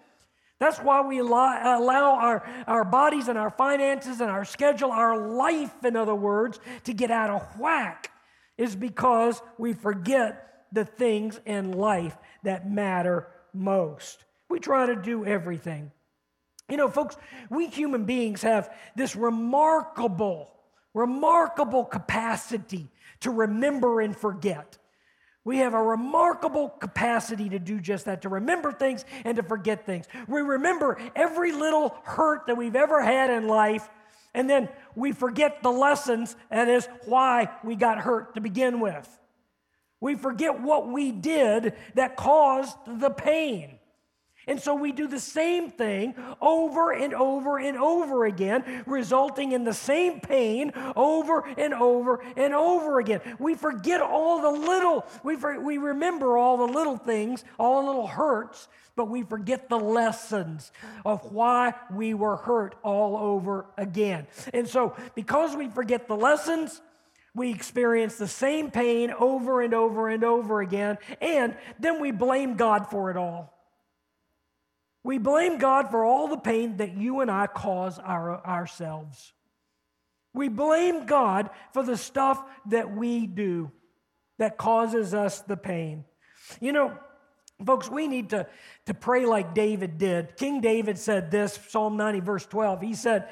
That's 0.59 0.79
why 0.79 1.03
we 1.03 1.19
allow, 1.19 2.19
our, 2.19 2.49
our 2.67 2.85
bodies 2.85 3.29
and 3.29 3.37
our 3.37 3.51
finances 3.51 4.21
and 4.21 4.31
our 4.31 4.45
schedule, 4.45 4.91
our 4.91 5.29
life, 5.29 5.85
in 5.85 5.97
other 5.97 6.15
words, 6.15 6.59
to 6.85 6.95
get 6.95 7.11
out 7.11 7.29
of 7.29 7.59
whack, 7.59 8.11
is 8.57 8.75
because 8.75 9.43
we 9.59 9.75
forget 9.75 10.65
the 10.73 10.85
things 10.85 11.39
in 11.45 11.73
life 11.73 12.17
that 12.43 12.71
matter 12.71 13.29
most. 13.53 14.25
We 14.49 14.59
try 14.59 14.87
to 14.87 14.97
do 14.97 15.27
everything. 15.27 15.93
You 16.71 16.79
know, 16.79 16.89
folks, 16.89 17.17
we 17.51 17.69
human 17.69 18.05
beings 18.05 18.43
have 18.43 18.75
this 18.97 19.15
remarkable, 19.15 20.53
remarkable 20.95 21.85
capacity 21.85 22.89
to 23.21 23.31
remember 23.31 24.01
and 24.01 24.17
forget. 24.17 24.79
We 25.47 25.59
have 25.59 25.75
a 25.75 25.83
remarkable 25.83 26.71
capacity 26.71 27.49
to 27.51 27.61
do 27.61 27.79
just 27.79 28.07
that, 28.07 28.23
to 28.23 28.29
remember 28.29 28.73
things 28.73 29.05
and 29.25 29.37
to 29.37 29.45
forget 29.45 29.87
things. 29.87 30.07
We 30.27 30.41
remember 30.41 30.99
every 31.15 31.53
little 31.53 31.97
hurt 32.03 32.49
that 32.49 32.57
we've 32.57 32.75
ever 32.75 33.01
had 33.01 33.31
in 33.31 33.47
life, 33.47 33.89
and 34.35 34.51
then 34.51 34.69
we 34.97 35.13
forget 35.13 35.63
the 35.63 35.71
lessons, 35.71 36.35
that 36.51 36.67
is 36.69 36.89
why 37.05 37.49
we 37.63 37.77
got 37.77 37.99
hurt 37.99 38.35
to 38.35 38.41
begin 38.41 38.81
with. 38.81 39.09
We 40.01 40.17
forget 40.17 40.61
what 40.61 40.89
we 40.89 41.13
did 41.13 41.75
that 41.95 42.17
caused 42.17 42.77
the 42.85 43.11
pain. 43.11 43.76
And 44.47 44.61
so 44.61 44.75
we 44.75 44.93
do 44.93 45.09
the 45.09 45.19
same 45.19 45.71
thing 45.71 46.15
over 46.41 46.93
and 46.93 47.13
over 47.15 47.59
and 47.59 47.77
over 47.77 48.27
again, 48.27 48.85
resulting 48.87 49.51
in 49.53 49.65
the 49.65 49.73
same 49.73 50.21
pain 50.21 50.73
over 50.95 51.45
and 51.59 51.75
over 51.75 52.23
and 52.37 52.55
over 52.55 53.01
again. 53.01 53.21
We 53.41 53.57
forget 53.57 54.01
all 54.01 54.41
the 54.41 54.51
little, 54.51 55.05
we, 55.25 55.37
for, 55.37 55.61
we 55.61 55.79
remember 55.79 56.37
all 56.37 56.59
the 56.59 56.73
little 56.73 56.97
things, 56.97 57.45
all 57.59 57.83
the 57.83 57.89
little 57.89 58.07
hurts, 58.07 58.69
but 58.95 59.09
we 59.09 59.25
forget 59.25 59.69
the 59.69 59.79
lessons 59.79 60.71
of 61.05 61.33
why 61.33 61.75
we 61.93 62.15
were 62.15 62.37
hurt 62.37 62.77
all 62.85 63.17
over 63.17 63.67
again. 63.77 64.29
And 64.55 64.69
so, 64.69 64.97
because 65.17 65.57
we 65.57 65.69
forget 65.69 66.07
the 66.07 66.17
lessons, 66.17 66.81
we 67.35 67.51
experience 67.51 68.17
the 68.17 68.29
same 68.29 68.71
pain 68.71 69.11
over 69.11 69.61
and 69.61 69.75
over 69.75 70.09
and 70.09 70.25
over 70.25 70.61
again, 70.61 70.99
and 71.21 71.57
then 71.79 72.01
we 72.01 72.13
blame 72.13 72.57
God 72.57 72.89
for 72.91 73.11
it 73.11 73.17
all. 73.17 73.56
We 75.07 75.19
blame 75.19 75.59
God 75.59 75.93
for 75.93 76.05
all 76.05 76.27
the 76.27 76.37
pain 76.37 76.79
that 76.79 76.97
you 76.97 77.21
and 77.21 77.31
I 77.31 77.47
cause 77.47 78.01
our, 78.01 78.45
ourselves. 78.45 79.33
We 80.35 80.49
blame 80.49 81.07
God 81.07 81.49
for 81.73 81.85
the 81.85 81.97
stuff 81.97 82.43
that 82.71 82.93
we 82.93 83.29
do 83.29 83.71
that 84.39 84.59
causes 84.59 85.15
us 85.15 85.43
the 85.43 85.57
pain. 85.57 86.05
You 86.61 86.73
know, 86.73 86.99
folks, 87.65 87.89
we 87.89 88.09
need 88.09 88.31
to, 88.31 88.49
to 88.87 88.95
pray 88.95 89.27
like 89.27 89.55
David 89.55 89.97
did. 89.97 90.37
King 90.37 90.61
David 90.61 90.99
said 90.99 91.31
this, 91.31 91.57
Psalm 91.69 91.97
90, 91.97 92.19
verse 92.19 92.45
12. 92.45 92.83
He 92.83 92.95
said, 92.95 93.29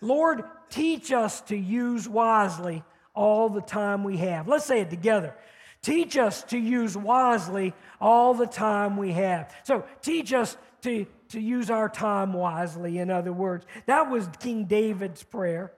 Lord, 0.00 0.42
teach 0.70 1.12
us 1.12 1.42
to 1.42 1.56
use 1.56 2.08
wisely 2.08 2.82
all 3.14 3.50
the 3.50 3.60
time 3.60 4.04
we 4.04 4.16
have. 4.16 4.48
Let's 4.48 4.64
say 4.64 4.80
it 4.80 4.88
together. 4.88 5.36
Teach 5.82 6.16
us 6.16 6.42
to 6.44 6.58
use 6.58 6.96
wisely 6.96 7.72
all 8.00 8.34
the 8.34 8.46
time 8.46 8.96
we 8.96 9.12
have. 9.12 9.54
So, 9.62 9.84
teach 10.02 10.32
us 10.32 10.56
to, 10.82 11.06
to 11.30 11.40
use 11.40 11.70
our 11.70 11.88
time 11.88 12.32
wisely, 12.32 12.98
in 12.98 13.10
other 13.10 13.32
words. 13.32 13.66
That 13.86 14.10
was 14.10 14.28
King 14.40 14.64
David's 14.64 15.22
prayer. 15.22 15.72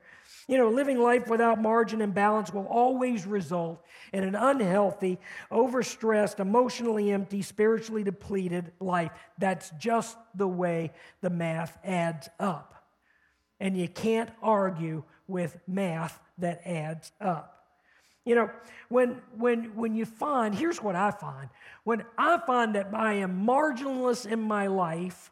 You 0.49 0.59
know, 0.59 0.69
living 0.71 0.99
life 0.99 1.29
without 1.29 1.61
margin 1.61 2.03
and 2.03 2.13
balance 2.13 2.53
will 2.53 2.67
always 2.67 3.27
result 3.27 3.83
in 4.13 4.25
an 4.25 4.35
unhealthy, 4.35 5.19
overstressed, 5.53 6.41
emotionally 6.41 7.13
empty, 7.13 7.43
spiritually 7.43 8.03
depleted 8.03 8.73
life. 8.81 9.13
That's 9.39 9.71
just 9.79 10.19
the 10.35 10.49
way 10.49 10.93
the 11.21 11.31
math 11.31 11.79
adds 11.85 12.29
up. 12.41 12.85
And 13.61 13.77
you 13.77 13.89
can't 13.89 14.31
argue 14.43 15.05
with 15.29 15.57
math 15.69 16.19
that 16.39 16.63
adds 16.67 17.13
up. 17.21 17.62
You 18.25 18.37
know, 18.37 18.51
when, 18.89 19.21
when, 19.37 19.75
when 19.75 19.95
you 19.95 20.05
find, 20.05 20.55
here's 20.55 20.83
what 20.83 20.95
I 20.95 21.11
find 21.11 21.49
when 21.85 22.05
I 22.17 22.39
find 22.47 22.77
that 22.77 22.95
I 22.95 23.15
am 23.15 23.45
marginless 23.45 24.25
in 24.27 24.41
my 24.41 24.69
life, 24.69 25.31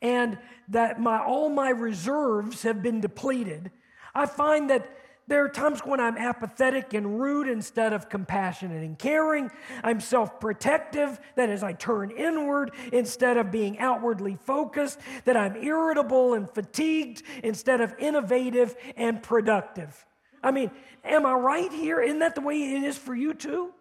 and 0.00 0.38
that 0.68 1.00
my, 1.00 1.18
all 1.18 1.48
my 1.48 1.70
reserves 1.70 2.62
have 2.62 2.82
been 2.82 3.00
depleted, 3.00 3.72
I 4.14 4.26
find 4.26 4.70
that 4.70 4.88
there 5.28 5.44
are 5.44 5.48
times 5.48 5.80
when 5.80 5.98
I'm 5.98 6.16
apathetic 6.16 6.94
and 6.94 7.20
rude 7.20 7.48
instead 7.48 7.92
of 7.92 8.08
compassionate 8.08 8.84
and 8.84 8.96
caring. 8.96 9.50
I'm 9.82 9.98
self 9.98 10.38
protective, 10.38 11.18
that 11.34 11.50
is, 11.50 11.64
I 11.64 11.72
turn 11.72 12.12
inward 12.12 12.70
instead 12.92 13.36
of 13.36 13.50
being 13.50 13.80
outwardly 13.80 14.36
focused, 14.36 15.00
that 15.24 15.36
I'm 15.36 15.56
irritable 15.56 16.34
and 16.34 16.48
fatigued 16.48 17.24
instead 17.42 17.80
of 17.80 17.94
innovative 17.98 18.76
and 18.96 19.20
productive. 19.20 20.06
I 20.46 20.52
mean, 20.52 20.70
am 21.04 21.26
I 21.26 21.32
right 21.32 21.72
here? 21.72 22.00
Isn't 22.00 22.20
that 22.20 22.36
the 22.36 22.40
way 22.40 22.76
it 22.76 22.84
is 22.84 22.96
for 22.96 23.16
you 23.16 23.34
too? 23.34 23.72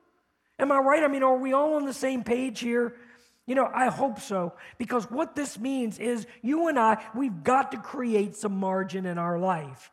Am 0.58 0.72
I 0.72 0.80
right? 0.80 1.04
I 1.04 1.08
mean, 1.08 1.22
are 1.22 1.38
we 1.38 1.54
all 1.54 1.76
on 1.76 1.86
the 1.86 1.94
same 1.94 2.24
page 2.24 2.60
here? 2.60 2.96
You 3.46 3.54
know, 3.54 3.70
I 3.72 3.90
hope 3.90 4.20
so, 4.20 4.54
because 4.80 5.12
what 5.12 5.36
this 5.36 5.60
means 5.60 6.00
is 6.00 6.26
you 6.42 6.68
and 6.68 6.80
I, 6.80 7.04
we've 7.14 7.44
got 7.44 7.72
to 7.74 7.78
create 7.78 8.36
some 8.36 8.58
margin 8.58 9.06
in 9.06 9.20
our 9.20 9.38
life. 9.38 9.92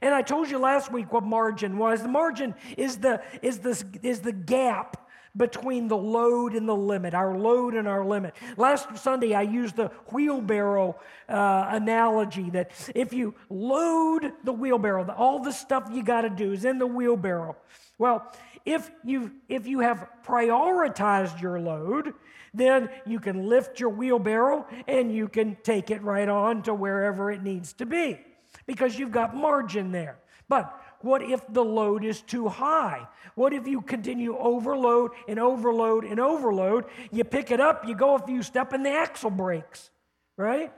And 0.00 0.14
I 0.14 0.22
told 0.22 0.48
you 0.48 0.58
last 0.58 0.92
week 0.92 1.12
what 1.12 1.24
margin 1.24 1.76
was. 1.76 2.02
The 2.02 2.08
margin 2.08 2.54
is 2.76 2.98
the, 2.98 3.20
is 3.42 3.58
the, 3.58 3.84
is 4.04 4.20
the 4.20 4.30
gap 4.30 5.08
between 5.36 5.88
the 5.88 5.96
load 5.96 6.54
and 6.54 6.68
the 6.68 6.74
limit, 6.74 7.14
our 7.14 7.36
load 7.36 7.74
and 7.74 7.86
our 7.86 8.04
limit. 8.04 8.34
Last 8.56 8.96
Sunday, 8.98 9.34
I 9.34 9.42
used 9.42 9.76
the 9.76 9.88
wheelbarrow 10.12 10.98
uh, 11.28 11.66
analogy 11.70 12.50
that 12.50 12.70
if 12.94 13.12
you 13.12 13.34
load 13.48 14.32
the 14.44 14.52
wheelbarrow, 14.52 15.08
all 15.16 15.42
the 15.42 15.52
stuff 15.52 15.88
you 15.92 16.02
got 16.02 16.22
to 16.22 16.30
do 16.30 16.52
is 16.52 16.64
in 16.64 16.78
the 16.78 16.86
wheelbarrow. 16.86 17.56
Well, 17.98 18.32
if 18.64 18.90
you, 19.04 19.32
if 19.48 19.66
you 19.66 19.80
have 19.80 20.08
prioritized 20.24 21.40
your 21.40 21.60
load, 21.60 22.14
then 22.52 22.90
you 23.06 23.20
can 23.20 23.48
lift 23.48 23.80
your 23.80 23.90
wheelbarrow 23.90 24.66
and 24.88 25.14
you 25.14 25.28
can 25.28 25.56
take 25.62 25.90
it 25.90 26.02
right 26.02 26.28
on 26.28 26.62
to 26.62 26.74
wherever 26.74 27.30
it 27.30 27.42
needs 27.42 27.72
to 27.74 27.86
be 27.86 28.18
because 28.66 28.98
you've 28.98 29.12
got 29.12 29.36
margin 29.36 29.92
there. 29.92 30.18
But 30.48 30.74
what 31.02 31.22
if 31.22 31.40
the 31.48 31.64
load 31.64 32.04
is 32.04 32.20
too 32.20 32.48
high? 32.48 33.06
What 33.34 33.52
if 33.52 33.66
you 33.66 33.80
continue 33.80 34.36
overload 34.36 35.12
and 35.26 35.38
overload 35.38 36.04
and 36.04 36.20
overload? 36.20 36.84
You 37.10 37.24
pick 37.24 37.50
it 37.50 37.60
up, 37.60 37.86
you 37.86 37.94
go 37.94 38.16
a 38.16 38.18
few 38.18 38.42
steps, 38.42 38.74
and 38.74 38.84
the 38.84 38.90
axle 38.90 39.30
breaks, 39.30 39.90
right? 40.36 40.72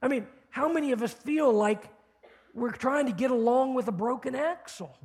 I 0.00 0.08
mean, 0.08 0.26
how 0.50 0.72
many 0.72 0.92
of 0.92 1.02
us 1.02 1.12
feel 1.12 1.52
like 1.52 1.84
we're 2.54 2.70
trying 2.70 3.06
to 3.06 3.12
get 3.12 3.30
along 3.30 3.74
with 3.74 3.88
a 3.88 3.92
broken 3.92 4.34
axle? 4.34 4.96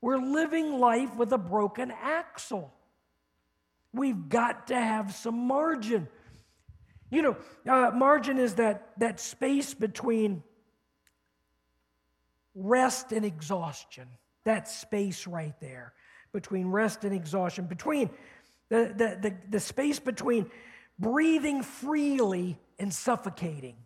We're 0.00 0.18
living 0.18 0.78
life 0.78 1.14
with 1.16 1.32
a 1.32 1.38
broken 1.38 1.90
axle. 1.90 2.72
We've 3.92 4.28
got 4.28 4.68
to 4.68 4.76
have 4.76 5.12
some 5.14 5.46
margin. 5.46 6.08
You 7.10 7.22
know, 7.22 7.36
uh, 7.68 7.90
margin 7.90 8.38
is 8.38 8.54
that, 8.54 8.92
that 8.98 9.18
space 9.18 9.74
between 9.74 10.44
rest 12.60 13.12
and 13.12 13.24
exhaustion. 13.24 14.06
That 14.44 14.68
space 14.68 15.26
right 15.26 15.58
there 15.60 15.92
between 16.32 16.68
rest 16.68 17.04
and 17.04 17.14
exhaustion, 17.14 17.66
between 17.66 18.10
the, 18.68 18.92
the, 18.96 19.18
the, 19.20 19.36
the 19.50 19.60
space 19.60 19.98
between 19.98 20.50
breathing 20.98 21.62
freely 21.62 22.58
and 22.78 22.92
suffocating. 22.92 23.76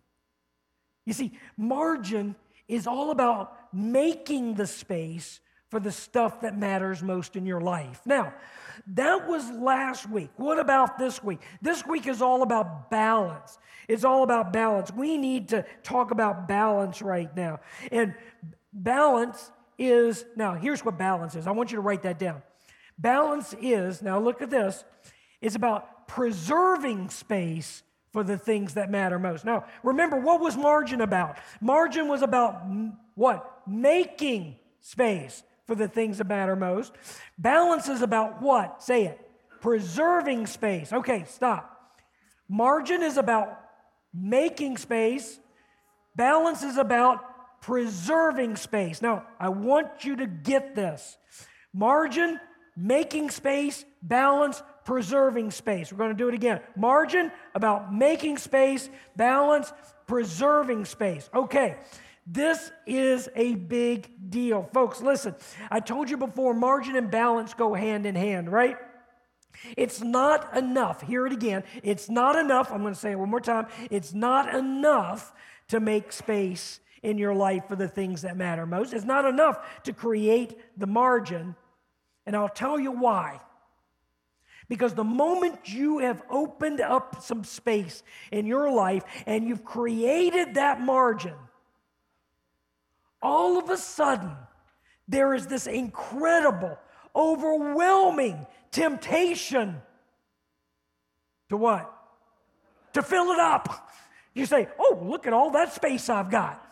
You 1.06 1.12
see, 1.12 1.38
margin 1.56 2.36
is 2.68 2.86
all 2.86 3.10
about 3.10 3.56
making 3.72 4.54
the 4.54 4.66
space 4.66 5.40
for 5.70 5.80
the 5.80 5.92
stuff 5.92 6.42
that 6.42 6.56
matters 6.56 7.02
most 7.02 7.34
in 7.34 7.46
your 7.46 7.60
life. 7.60 8.00
Now, 8.06 8.34
that 8.88 9.26
was 9.28 9.50
last 9.50 10.08
week. 10.08 10.30
What 10.36 10.58
about 10.58 10.98
this 10.98 11.22
week? 11.22 11.40
This 11.62 11.84
week 11.86 12.06
is 12.06 12.22
all 12.22 12.42
about 12.42 12.90
balance. 12.90 13.58
It's 13.88 14.04
all 14.04 14.22
about 14.22 14.52
balance. 14.52 14.92
We 14.92 15.18
need 15.18 15.48
to 15.48 15.64
talk 15.82 16.10
about 16.10 16.48
balance 16.48 17.02
right 17.02 17.34
now. 17.36 17.60
And 17.90 18.14
balance 18.74 19.50
is, 19.78 20.24
now 20.36 20.54
here's 20.54 20.84
what 20.84 20.98
balance 20.98 21.34
is. 21.34 21.46
I 21.46 21.52
want 21.52 21.70
you 21.70 21.76
to 21.76 21.82
write 21.82 22.02
that 22.02 22.18
down. 22.18 22.42
Balance 22.98 23.54
is, 23.60 24.02
now 24.02 24.18
look 24.18 24.42
at 24.42 24.50
this, 24.50 24.84
it's 25.40 25.56
about 25.56 26.08
preserving 26.08 27.08
space 27.08 27.82
for 28.12 28.22
the 28.22 28.38
things 28.38 28.74
that 28.74 28.90
matter 28.90 29.18
most. 29.18 29.44
Now, 29.44 29.64
remember, 29.82 30.18
what 30.18 30.40
was 30.40 30.56
margin 30.56 31.00
about? 31.00 31.38
Margin 31.60 32.08
was 32.08 32.22
about 32.22 32.62
what? 33.14 33.62
Making 33.66 34.56
space 34.80 35.42
for 35.66 35.74
the 35.74 35.88
things 35.88 36.18
that 36.18 36.28
matter 36.28 36.54
most. 36.54 36.92
Balance 37.38 37.88
is 37.88 38.02
about 38.02 38.40
what? 38.40 38.82
Say 38.82 39.06
it. 39.06 39.20
Preserving 39.60 40.46
space. 40.46 40.92
Okay, 40.92 41.24
stop. 41.26 41.96
Margin 42.48 43.02
is 43.02 43.16
about 43.16 43.58
making 44.12 44.76
space. 44.76 45.40
Balance 46.14 46.62
is 46.62 46.76
about 46.76 47.33
preserving 47.64 48.56
space. 48.56 49.00
Now, 49.00 49.24
I 49.40 49.48
want 49.48 50.04
you 50.04 50.16
to 50.16 50.26
get 50.26 50.74
this. 50.74 51.16
Margin, 51.72 52.38
making 52.76 53.30
space, 53.30 53.86
balance, 54.02 54.62
preserving 54.84 55.50
space. 55.50 55.90
We're 55.90 55.96
going 55.96 56.10
to 56.10 56.14
do 56.16 56.28
it 56.28 56.34
again. 56.34 56.60
Margin, 56.76 57.32
about 57.54 57.92
making 57.92 58.36
space, 58.36 58.90
balance, 59.16 59.72
preserving 60.06 60.84
space. 60.84 61.30
Okay, 61.34 61.78
this 62.26 62.70
is 62.86 63.30
a 63.34 63.54
big 63.54 64.10
deal. 64.28 64.68
Folks, 64.74 65.00
listen, 65.00 65.34
I 65.70 65.80
told 65.80 66.10
you 66.10 66.18
before, 66.18 66.52
margin 66.52 66.96
and 66.96 67.10
balance 67.10 67.54
go 67.54 67.72
hand 67.72 68.04
in 68.04 68.14
hand, 68.14 68.52
right? 68.52 68.76
It's 69.74 70.02
not 70.02 70.54
enough. 70.54 71.00
Hear 71.00 71.26
it 71.26 71.32
again. 71.32 71.64
It's 71.82 72.10
not 72.10 72.36
enough. 72.36 72.70
I'm 72.70 72.82
going 72.82 72.92
to 72.92 73.00
say 73.00 73.12
it 73.12 73.18
one 73.18 73.30
more 73.30 73.40
time. 73.40 73.68
It's 73.90 74.12
not 74.12 74.54
enough 74.54 75.32
to 75.68 75.80
make 75.80 76.12
space 76.12 76.80
in 77.04 77.18
your 77.18 77.34
life 77.34 77.68
for 77.68 77.76
the 77.76 77.86
things 77.86 78.22
that 78.22 78.36
matter 78.36 78.66
most. 78.66 78.94
It's 78.94 79.04
not 79.04 79.26
enough 79.26 79.82
to 79.84 79.92
create 79.92 80.58
the 80.78 80.86
margin. 80.86 81.54
And 82.26 82.34
I'll 82.34 82.48
tell 82.48 82.80
you 82.80 82.90
why. 82.90 83.40
Because 84.68 84.94
the 84.94 85.04
moment 85.04 85.68
you 85.68 85.98
have 85.98 86.22
opened 86.30 86.80
up 86.80 87.22
some 87.22 87.44
space 87.44 88.02
in 88.32 88.46
your 88.46 88.72
life 88.72 89.04
and 89.26 89.46
you've 89.46 89.64
created 89.64 90.54
that 90.54 90.80
margin, 90.80 91.34
all 93.20 93.58
of 93.58 93.68
a 93.68 93.76
sudden, 93.76 94.32
there 95.06 95.34
is 95.34 95.46
this 95.46 95.66
incredible, 95.66 96.78
overwhelming 97.14 98.46
temptation 98.70 99.82
to 101.50 101.58
what? 101.58 101.92
To 102.94 103.02
fill 103.02 103.32
it 103.32 103.38
up. 103.38 103.90
You 104.32 104.46
say, 104.46 104.68
oh, 104.78 104.98
look 105.02 105.26
at 105.26 105.34
all 105.34 105.50
that 105.50 105.74
space 105.74 106.08
I've 106.08 106.30
got. 106.30 106.63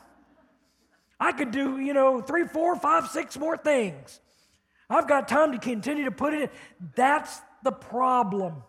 I 1.23 1.31
could 1.31 1.53
do, 1.53 1.79
you 1.79 1.95
know, 1.95 2.21
three, 2.21 2.49
four, 2.49 2.75
five, 2.75 3.07
six 3.07 3.39
more 3.39 3.57
things. 3.57 4.19
I've 4.91 5.07
got 5.07 5.29
time 5.29 5.53
to 5.53 5.59
continue 5.59 6.07
to 6.07 6.11
put 6.11 6.35
it 6.35 6.43
in. 6.43 6.49
That's 6.97 7.41
the 7.63 7.71
problem. 7.71 8.65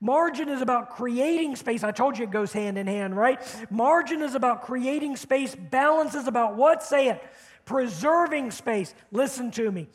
Margin 0.00 0.48
is 0.48 0.62
about 0.62 0.96
creating 0.96 1.56
space. 1.56 1.84
I 1.84 1.90
told 1.90 2.16
you 2.16 2.24
it 2.24 2.30
goes 2.30 2.50
hand 2.50 2.78
in 2.78 2.86
hand, 2.86 3.14
right? 3.14 3.38
Margin 3.70 4.22
is 4.22 4.34
about 4.34 4.62
creating 4.62 5.16
space. 5.16 5.54
Balance 5.54 6.14
is 6.14 6.26
about 6.28 6.56
what? 6.56 6.82
Say 6.82 7.08
it. 7.08 7.22
preserving 7.66 8.50
space. 8.50 8.94
Listen 9.12 9.50
to 9.50 9.70
me. 9.70 9.88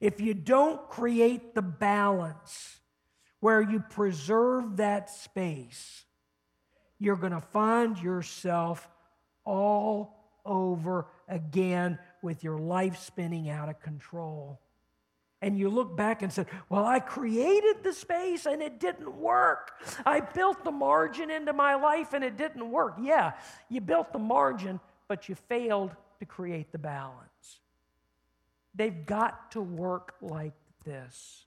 If 0.00 0.22
you 0.22 0.32
don't 0.32 0.88
create 0.88 1.54
the 1.54 1.62
balance 1.62 2.80
where 3.40 3.60
you 3.60 3.80
preserve 3.90 4.78
that 4.78 5.10
space, 5.10 6.06
you're 6.98 7.16
going 7.16 7.32
to 7.32 7.42
find 7.42 7.98
yourself 7.98 8.88
all 9.44 10.23
over 10.44 11.06
again 11.28 11.98
with 12.22 12.44
your 12.44 12.58
life 12.58 12.98
spinning 12.98 13.48
out 13.48 13.68
of 13.68 13.80
control. 13.80 14.60
And 15.42 15.58
you 15.58 15.68
look 15.68 15.94
back 15.94 16.22
and 16.22 16.32
said, 16.32 16.46
Well, 16.70 16.86
I 16.86 17.00
created 17.00 17.82
the 17.82 17.92
space 17.92 18.46
and 18.46 18.62
it 18.62 18.80
didn't 18.80 19.14
work. 19.14 19.72
I 20.06 20.20
built 20.20 20.64
the 20.64 20.70
margin 20.70 21.30
into 21.30 21.52
my 21.52 21.74
life 21.74 22.14
and 22.14 22.24
it 22.24 22.38
didn't 22.38 22.70
work. 22.70 22.96
Yeah, 23.00 23.32
you 23.68 23.80
built 23.82 24.12
the 24.12 24.18
margin, 24.18 24.80
but 25.06 25.28
you 25.28 25.34
failed 25.34 25.94
to 26.20 26.24
create 26.24 26.72
the 26.72 26.78
balance. 26.78 27.60
They've 28.74 29.04
got 29.04 29.52
to 29.52 29.60
work 29.60 30.14
like 30.22 30.54
this. 30.84 31.44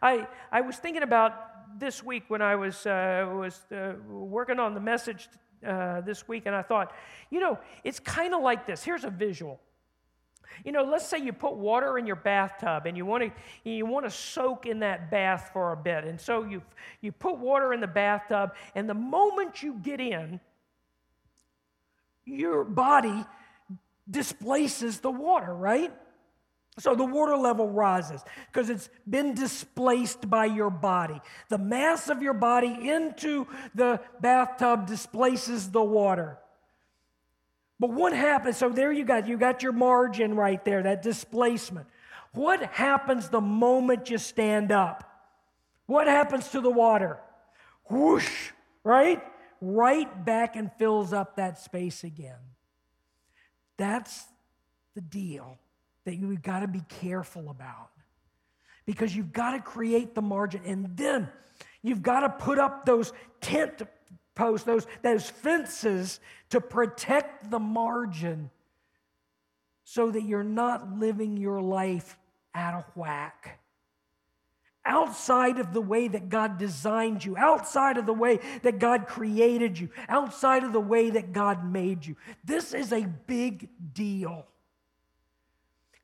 I, 0.00 0.28
I 0.52 0.60
was 0.60 0.76
thinking 0.76 1.02
about 1.02 1.80
this 1.80 2.02
week 2.04 2.24
when 2.28 2.42
I 2.42 2.56
was, 2.56 2.86
uh, 2.86 3.26
was 3.34 3.60
uh, 3.72 3.94
working 4.08 4.58
on 4.58 4.74
the 4.74 4.80
message 4.80 5.28
uh, 5.66 6.00
this 6.02 6.28
week, 6.28 6.44
and 6.46 6.54
I 6.54 6.62
thought, 6.62 6.92
you 7.30 7.40
know, 7.40 7.58
it's 7.84 8.00
kind 8.00 8.34
of 8.34 8.42
like 8.42 8.66
this. 8.66 8.82
Here's 8.82 9.04
a 9.04 9.10
visual. 9.10 9.60
You 10.64 10.72
know, 10.72 10.84
let's 10.84 11.06
say 11.06 11.18
you 11.18 11.32
put 11.32 11.54
water 11.54 11.98
in 11.98 12.06
your 12.06 12.16
bathtub 12.16 12.86
and 12.86 12.96
you 12.96 13.04
want 13.04 13.24
to 13.24 13.70
you 13.70 13.84
want 13.86 14.06
to 14.06 14.10
soak 14.10 14.66
in 14.66 14.80
that 14.80 15.10
bath 15.10 15.50
for 15.52 15.72
a 15.72 15.76
bit. 15.76 16.04
And 16.04 16.20
so 16.20 16.44
you 16.44 16.62
you 17.00 17.12
put 17.12 17.38
water 17.38 17.72
in 17.72 17.80
the 17.80 17.86
bathtub 17.86 18.54
and 18.74 18.88
the 18.88 18.94
moment 18.94 19.62
you 19.62 19.74
get 19.74 20.00
in 20.00 20.40
your 22.24 22.64
body 22.64 23.24
displaces 24.08 25.00
the 25.00 25.10
water, 25.10 25.54
right? 25.54 25.92
So 26.78 26.94
the 26.94 27.04
water 27.04 27.36
level 27.36 27.68
rises 27.68 28.24
because 28.52 28.70
it's 28.70 28.88
been 29.08 29.34
displaced 29.34 30.30
by 30.30 30.44
your 30.44 30.70
body. 30.70 31.20
The 31.48 31.58
mass 31.58 32.08
of 32.08 32.22
your 32.22 32.34
body 32.34 32.88
into 32.88 33.48
the 33.74 34.00
bathtub 34.20 34.86
displaces 34.86 35.70
the 35.70 35.82
water. 35.82 36.38
But 37.80 37.90
what 37.90 38.12
happens? 38.12 38.56
So 38.56 38.68
there 38.68 38.92
you 38.92 39.04
got 39.04 39.26
you 39.26 39.36
got 39.36 39.62
your 39.62 39.72
margin 39.72 40.34
right 40.34 40.64
there, 40.64 40.82
that 40.84 41.02
displacement. 41.02 41.88
What 42.32 42.62
happens 42.62 43.28
the 43.28 43.40
moment 43.40 44.10
you 44.10 44.18
stand 44.18 44.70
up? 44.70 45.04
What 45.86 46.06
happens 46.06 46.48
to 46.50 46.60
the 46.60 46.70
water? 46.70 47.18
Whoosh, 47.90 48.50
right? 48.84 49.22
Right 49.60 50.24
back 50.24 50.54
and 50.54 50.70
fills 50.78 51.12
up 51.12 51.36
that 51.36 51.58
space 51.58 52.04
again. 52.04 52.38
That's 53.76 54.24
the 54.94 55.00
deal 55.00 55.58
that 56.08 56.16
you've 56.16 56.40
got 56.40 56.60
to 56.60 56.66
be 56.66 56.80
careful 56.88 57.50
about 57.50 57.90
because 58.86 59.14
you've 59.14 59.30
got 59.30 59.52
to 59.52 59.60
create 59.60 60.14
the 60.14 60.22
margin 60.22 60.62
and 60.64 60.96
then 60.96 61.28
you've 61.82 62.02
got 62.02 62.20
to 62.20 62.30
put 62.30 62.58
up 62.58 62.86
those 62.86 63.12
tent 63.42 63.82
posts, 64.34 64.64
those, 64.64 64.86
those 65.02 65.28
fences 65.28 66.18
to 66.48 66.62
protect 66.62 67.50
the 67.50 67.58
margin 67.58 68.48
so 69.84 70.10
that 70.10 70.22
you're 70.22 70.42
not 70.42 70.98
living 70.98 71.36
your 71.36 71.60
life 71.60 72.16
out 72.54 72.72
of 72.72 72.84
whack. 72.96 73.60
Outside 74.86 75.58
of 75.58 75.74
the 75.74 75.82
way 75.82 76.08
that 76.08 76.30
God 76.30 76.56
designed 76.56 77.22
you, 77.22 77.36
outside 77.36 77.98
of 77.98 78.06
the 78.06 78.14
way 78.14 78.40
that 78.62 78.78
God 78.78 79.06
created 79.06 79.78
you, 79.78 79.90
outside 80.08 80.64
of 80.64 80.72
the 80.72 80.80
way 80.80 81.10
that 81.10 81.34
God 81.34 81.70
made 81.70 82.06
you. 82.06 82.16
This 82.42 82.72
is 82.72 82.94
a 82.94 83.02
big 83.26 83.68
deal 83.92 84.46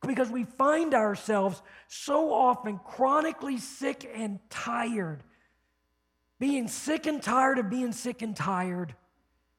because 0.07 0.31
we 0.31 0.45
find 0.45 0.95
ourselves 0.95 1.63
so 1.89 2.33
often 2.33 2.79
chronically 2.85 3.59
sick 3.59 4.11
and 4.15 4.39
tired 4.51 5.23
being 6.39 6.69
sick 6.69 7.07
and 7.07 7.23
tired 7.23 7.59
of 7.59 7.71
being 7.71 7.93
sick 7.93 8.23
and 8.23 8.37
tired 8.37 8.95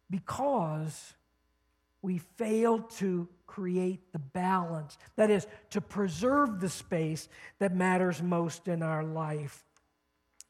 because 0.09 1.13
we 2.01 2.20
failed 2.37 2.89
to 2.91 3.27
create 3.48 4.11
the 4.11 4.20
balance. 4.20 4.98
That 5.15 5.31
is, 5.31 5.48
to 5.72 5.81
preserve 5.81 6.59
the 6.59 6.70
space 6.70 7.27
that 7.59 7.75
matters 7.75 8.22
most 8.22 8.67
in 8.67 8.83
our 8.83 9.03
life. 9.03 9.63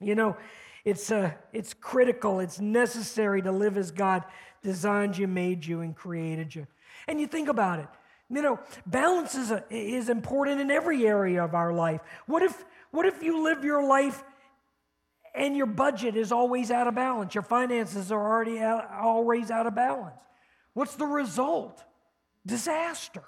You 0.02 0.16
know, 0.16 0.36
it's, 0.84 1.12
uh, 1.12 1.32
it's 1.54 1.74
critical, 1.74 2.40
it's 2.40 2.60
necessary 2.60 3.42
to 3.42 3.52
live 3.52 3.78
as 3.78 3.92
God 3.92 4.24
designed 4.62 5.18
you, 5.18 5.28
made 5.28 5.66
you, 5.66 5.82
and 5.82 5.96
created 5.96 6.54
you. 6.54 6.68
And 7.08 7.22
you 7.22 7.28
think 7.28 7.48
about 7.48 7.80
it. 7.80 7.88
You 8.30 8.42
know, 8.42 8.60
balance 8.86 9.36
is, 9.36 9.52
a, 9.52 9.64
is 9.70 10.10
important 10.10 10.60
in 10.60 10.72
every 10.72 11.06
area 11.06 11.44
of 11.44 11.54
our 11.54 11.74
life. 11.74 12.02
What 12.26 12.42
if, 12.42 12.66
what 12.92 13.06
if 13.06 13.22
you 13.22 13.44
live 13.44 13.64
your 13.64 13.88
life 13.88 14.24
and 15.36 15.56
your 15.56 15.66
budget 15.66 16.16
is 16.16 16.32
always 16.32 16.72
out 16.72 16.88
of 16.88 16.96
balance. 16.96 17.36
Your 17.36 17.44
finances 17.44 18.12
are 18.12 18.20
already 18.20 18.60
out, 18.60 18.90
always 18.92 19.52
out 19.52 19.68
of 19.68 19.76
balance. 19.76 20.16
What's 20.74 20.96
the 20.96 21.06
result? 21.06 21.84
Disaster. 22.46 23.24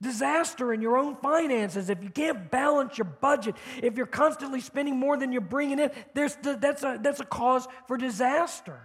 Disaster 0.00 0.72
in 0.72 0.80
your 0.80 0.96
own 0.96 1.16
finances. 1.16 1.90
If 1.90 2.02
you 2.04 2.10
can't 2.10 2.50
balance 2.50 2.98
your 2.98 3.06
budget, 3.06 3.56
if 3.82 3.96
you're 3.96 4.06
constantly 4.06 4.60
spending 4.60 4.96
more 4.96 5.16
than 5.16 5.32
you're 5.32 5.40
bringing 5.40 5.78
in, 5.78 5.90
there's, 6.14 6.36
that's, 6.42 6.84
a, 6.84 6.98
that's 7.02 7.20
a 7.20 7.24
cause 7.24 7.66
for 7.86 7.96
disaster. 7.96 8.80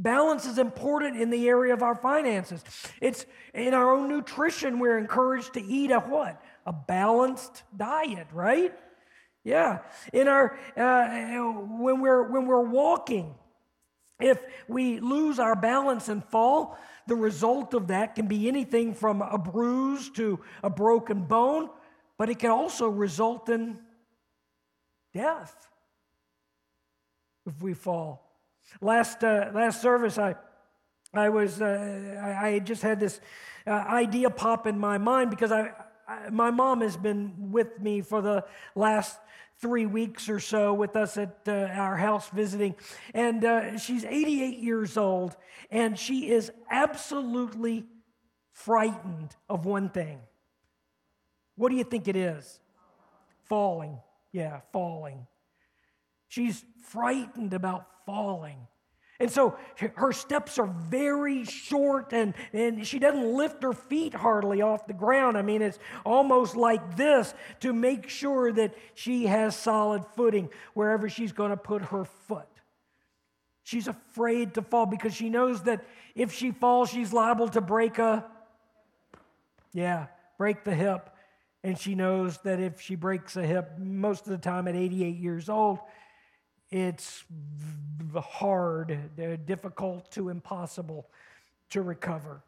Balance 0.00 0.46
is 0.46 0.58
important 0.58 1.20
in 1.20 1.28
the 1.30 1.48
area 1.48 1.74
of 1.74 1.82
our 1.82 1.96
finances. 1.96 2.62
It's 3.00 3.26
in 3.52 3.74
our 3.74 3.92
own 3.92 4.08
nutrition, 4.08 4.78
we're 4.78 4.96
encouraged 4.96 5.54
to 5.54 5.60
eat 5.60 5.90
a 5.90 5.98
what? 5.98 6.40
A 6.66 6.72
balanced 6.72 7.64
diet, 7.76 8.28
right? 8.32 8.72
Yeah. 9.42 9.80
In 10.12 10.28
our 10.28 10.56
uh, 10.76 11.08
when 11.80 12.00
we're 12.00 12.30
when 12.30 12.46
we're 12.46 12.68
walking, 12.68 13.34
if 14.20 14.40
we 14.68 15.00
lose 15.00 15.40
our 15.40 15.56
balance 15.56 16.08
and 16.08 16.24
fall, 16.24 16.78
the 17.08 17.16
result 17.16 17.74
of 17.74 17.88
that 17.88 18.14
can 18.14 18.28
be 18.28 18.46
anything 18.46 18.94
from 18.94 19.20
a 19.20 19.36
bruise 19.38 20.10
to 20.10 20.38
a 20.62 20.70
broken 20.70 21.24
bone, 21.24 21.70
but 22.18 22.30
it 22.30 22.38
can 22.38 22.50
also 22.50 22.88
result 22.88 23.48
in 23.48 23.80
death 25.12 25.68
if 27.46 27.60
we 27.60 27.74
fall. 27.74 28.27
Last 28.80 29.24
uh, 29.24 29.50
last 29.54 29.82
service, 29.82 30.18
I 30.18 30.36
I 31.14 31.28
was 31.28 31.60
uh, 31.60 32.20
I, 32.22 32.48
I 32.48 32.58
just 32.58 32.82
had 32.82 33.00
this 33.00 33.20
uh, 33.66 33.70
idea 33.70 34.30
pop 34.30 34.66
in 34.66 34.78
my 34.78 34.98
mind 34.98 35.30
because 35.30 35.52
I, 35.52 35.72
I 36.06 36.30
my 36.30 36.50
mom 36.50 36.80
has 36.80 36.96
been 36.96 37.50
with 37.50 37.80
me 37.80 38.02
for 38.02 38.22
the 38.22 38.44
last 38.74 39.18
three 39.60 39.86
weeks 39.86 40.28
or 40.28 40.38
so 40.38 40.72
with 40.72 40.96
us 40.96 41.16
at 41.16 41.36
uh, 41.48 41.52
our 41.52 41.96
house 41.96 42.28
visiting. 42.30 42.74
And 43.12 43.44
uh, 43.44 43.78
she's 43.78 44.04
88 44.04 44.58
years 44.58 44.96
old, 44.96 45.36
and 45.70 45.98
she 45.98 46.30
is 46.30 46.50
absolutely 46.70 47.84
frightened 48.52 49.34
of 49.48 49.64
one 49.64 49.88
thing. 49.88 50.20
What 51.56 51.70
do 51.70 51.76
you 51.76 51.84
think 51.84 52.06
it 52.06 52.16
is? 52.16 52.60
Falling. 53.44 53.98
Yeah, 54.32 54.60
falling. 54.72 55.26
She's 56.28 56.64
frightened 56.84 57.54
about 57.54 57.86
falling. 58.06 58.58
And 59.20 59.30
so 59.30 59.56
her 59.96 60.12
steps 60.12 60.58
are 60.60 60.66
very 60.66 61.44
short 61.44 62.12
and, 62.12 62.34
and 62.52 62.86
she 62.86 63.00
doesn't 63.00 63.34
lift 63.34 63.64
her 63.64 63.72
feet 63.72 64.14
hardly 64.14 64.62
off 64.62 64.86
the 64.86 64.92
ground. 64.92 65.36
I 65.36 65.42
mean, 65.42 65.60
it's 65.60 65.78
almost 66.06 66.54
like 66.54 66.96
this 66.96 67.34
to 67.60 67.72
make 67.72 68.08
sure 68.08 68.52
that 68.52 68.74
she 68.94 69.26
has 69.26 69.56
solid 69.56 70.04
footing 70.14 70.50
wherever 70.74 71.08
she's 71.08 71.32
going 71.32 71.50
to 71.50 71.56
put 71.56 71.82
her 71.86 72.04
foot. 72.04 72.46
She's 73.64 73.88
afraid 73.88 74.54
to 74.54 74.62
fall 74.62 74.86
because 74.86 75.14
she 75.14 75.28
knows 75.28 75.62
that 75.62 75.84
if 76.14 76.32
she 76.32 76.52
falls, 76.52 76.88
she's 76.88 77.12
liable 77.12 77.48
to 77.48 77.60
break 77.60 77.98
a, 77.98 78.24
yeah, 79.72 80.06
break 80.38 80.62
the 80.62 80.74
hip. 80.74 81.10
And 81.64 81.76
she 81.76 81.96
knows 81.96 82.38
that 82.38 82.60
if 82.60 82.80
she 82.80 82.94
breaks 82.94 83.36
a 83.36 83.42
hip, 83.42 83.72
most 83.78 84.26
of 84.26 84.30
the 84.30 84.38
time 84.38 84.68
at 84.68 84.76
88 84.76 85.16
years 85.16 85.48
old, 85.48 85.80
it's 86.70 87.24
hard, 88.14 88.98
difficult 89.46 90.10
to 90.12 90.28
impossible 90.28 91.06
to 91.70 91.82
recover. 91.82 92.42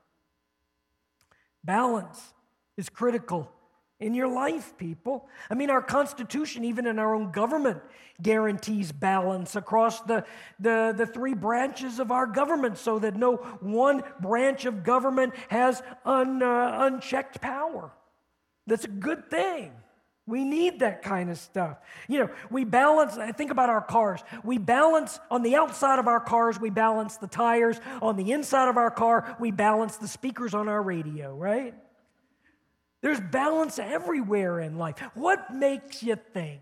Balance 1.65 2.35
is 2.77 2.89
critical 2.89 3.51
in 3.99 4.15
your 4.15 4.29
life, 4.29 4.77
people. 4.79 5.29
I 5.51 5.55
mean, 5.55 5.69
our 5.71 5.83
Constitution, 5.83 6.65
even 6.65 6.87
in 6.87 6.99
our 6.99 7.15
own 7.15 7.31
government, 7.31 7.83
guarantees 8.23 8.93
balance 8.93 9.57
across 9.57 10.01
the, 10.01 10.25
the, 10.59 10.95
the 10.97 11.07
three 11.07 11.35
branches 11.35 11.99
of 11.99 12.11
our 12.11 12.27
government 12.27 12.79
so 12.79 12.99
that 12.99 13.15
no 13.17 13.37
one 13.61 14.03
branch 14.21 14.65
of 14.65 14.85
government 14.85 15.35
has 15.49 15.83
un, 16.05 16.43
uh, 16.43 16.79
unchecked 16.81 17.41
power. 17.41 17.91
That's 18.67 18.85
a 18.85 18.89
good 18.89 19.31
thing. 19.31 19.73
We 20.27 20.45
need 20.45 20.81
that 20.81 21.03
kind 21.03 21.31
of 21.31 21.39
stuff. 21.39 21.79
You 22.09 22.21
know, 22.21 22.31
we 22.51 22.65
balance, 22.65 23.19
think 23.37 23.51
about 23.51 23.69
our 23.69 23.81
cars. 23.81 24.21
We 24.45 24.59
balance 24.59 25.19
on 25.31 25.43
the 25.43 25.57
outside 25.57 25.99
of 25.99 26.07
our 26.07 26.21
cars, 26.21 26.61
we 26.61 26.71
balance 26.71 27.17
the 27.17 27.27
tires. 27.27 27.81
On 28.01 28.17
the 28.17 28.31
inside 28.33 28.69
of 28.69 28.77
our 28.77 28.91
car, 28.91 29.37
we 29.41 29.51
balance 29.51 29.97
the 29.97 30.07
speakers 30.07 30.55
on 30.55 30.69
our 30.69 30.83
radio, 30.83 31.35
right? 31.35 31.75
There's 33.01 33.21
balance 33.21 33.79
everywhere 33.79 34.61
in 34.61 34.77
life. 34.77 35.01
What 35.15 35.55
makes 35.55 36.03
you 36.03 36.17
think 36.33 36.61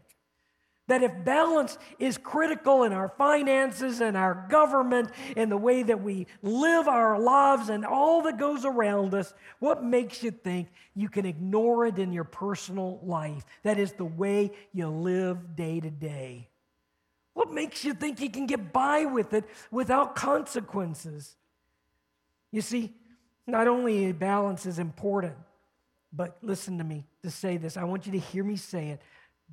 that 0.88 1.02
if 1.02 1.24
balance 1.24 1.78
is 1.98 2.18
critical 2.18 2.82
in 2.82 2.92
our 2.92 3.08
finances 3.08 4.00
and 4.00 4.16
our 4.16 4.46
government 4.50 5.10
and 5.36 5.52
the 5.52 5.56
way 5.56 5.82
that 5.82 6.02
we 6.02 6.26
live 6.42 6.88
our 6.88 7.18
lives 7.18 7.68
and 7.68 7.86
all 7.86 8.22
that 8.22 8.38
goes 8.38 8.64
around 8.64 9.14
us, 9.14 9.32
what 9.60 9.84
makes 9.84 10.22
you 10.22 10.30
think 10.30 10.68
you 10.94 11.08
can 11.08 11.24
ignore 11.24 11.86
it 11.86 11.98
in 11.98 12.12
your 12.12 12.24
personal 12.24 12.98
life? 13.02 13.44
That 13.62 13.78
is 13.78 13.92
the 13.92 14.04
way 14.04 14.50
you 14.72 14.88
live 14.88 15.54
day 15.54 15.78
to 15.78 15.90
day. 15.90 16.48
What 17.34 17.52
makes 17.52 17.84
you 17.84 17.94
think 17.94 18.20
you 18.20 18.30
can 18.30 18.46
get 18.46 18.72
by 18.72 19.04
with 19.04 19.32
it 19.32 19.44
without 19.70 20.16
consequences? 20.16 21.36
You 22.50 22.62
see, 22.62 22.94
not 23.46 23.68
only 23.68 24.10
balance 24.12 24.66
is 24.66 24.78
important, 24.78 25.36
but 26.12 26.38
listen 26.42 26.78
to 26.78 26.84
me 26.84 27.04
to 27.22 27.30
say 27.30 27.58
this. 27.58 27.76
I 27.76 27.84
want 27.84 28.06
you 28.06 28.12
to 28.12 28.18
hear 28.18 28.42
me 28.42 28.56
say 28.56 28.88
it. 28.88 29.02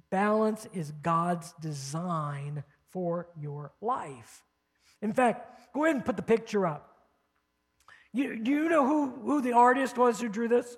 Balance 0.10 0.68
is 0.74 0.92
God's 0.92 1.54
design 1.60 2.64
for 2.92 3.28
your 3.40 3.74
life. 3.82 4.44
In 5.02 5.14
fact, 5.14 5.74
go 5.74 5.84
ahead 5.84 5.98
and 5.98 6.06
put 6.06 6.16
the 6.16 6.24
picture 6.24 6.66
up. 6.66 6.96
You, 8.14 8.38
do 8.38 8.52
you 8.52 8.70
know 8.70 8.86
who, 8.86 9.10
who 9.10 9.42
the 9.42 9.54
artist 9.54 9.98
was 9.98 10.22
who 10.22 10.30
drew 10.30 10.48
this? 10.48 10.78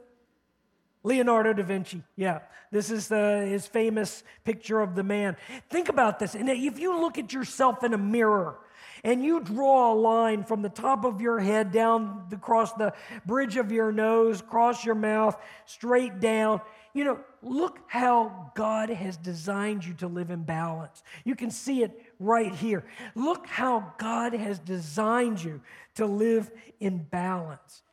Leonardo 1.04 1.54
da 1.54 1.64
Vinci. 1.64 2.04
Yeah, 2.16 2.40
this 2.72 2.90
is 2.90 3.08
the, 3.08 3.46
his 3.48 3.68
famous 3.68 4.24
picture 4.44 4.82
of 4.82 4.96
the 4.96 5.04
man. 5.04 5.38
Think 5.70 5.88
about 5.88 6.20
this. 6.20 6.36
And 6.36 6.50
if 6.50 6.80
you 6.80 7.00
look 7.00 7.18
at 7.18 7.32
yourself 7.32 7.84
in 7.84 7.94
a 7.94 7.98
mirror 7.98 8.58
and 9.04 9.24
you 9.24 9.40
draw 9.40 9.94
a 9.94 9.96
line 9.96 10.44
from 10.44 10.62
the 10.62 10.70
top 10.70 11.06
of 11.06 11.22
your 11.22 11.40
head 11.40 11.72
down 11.72 12.28
across 12.32 12.74
the 12.74 12.94
bridge 13.26 13.58
of 13.58 13.72
your 13.72 13.92
nose, 13.92 14.42
across 14.42 14.86
your 14.86 14.96
mouth, 14.96 15.38
straight 15.66 16.20
down, 16.20 16.62
you 16.98 17.04
know, 17.04 17.20
look 17.44 17.80
how 17.86 18.52
God 18.56 18.90
has 18.90 19.18
designed 19.18 19.86
you 19.86 19.94
to 19.96 20.08
live 20.08 20.32
in 20.32 20.42
balance. 20.42 21.04
You 21.26 21.36
can 21.36 21.52
see 21.52 21.84
it 21.84 21.92
right 22.20 22.54
here. 22.54 22.86
Look 23.14 23.46
how 23.46 23.94
God 24.00 24.34
has 24.34 24.58
designed 24.58 25.44
you 25.44 25.62
to 25.96 26.08
live 26.08 26.50
in 26.80 27.04
balance. 27.04 27.84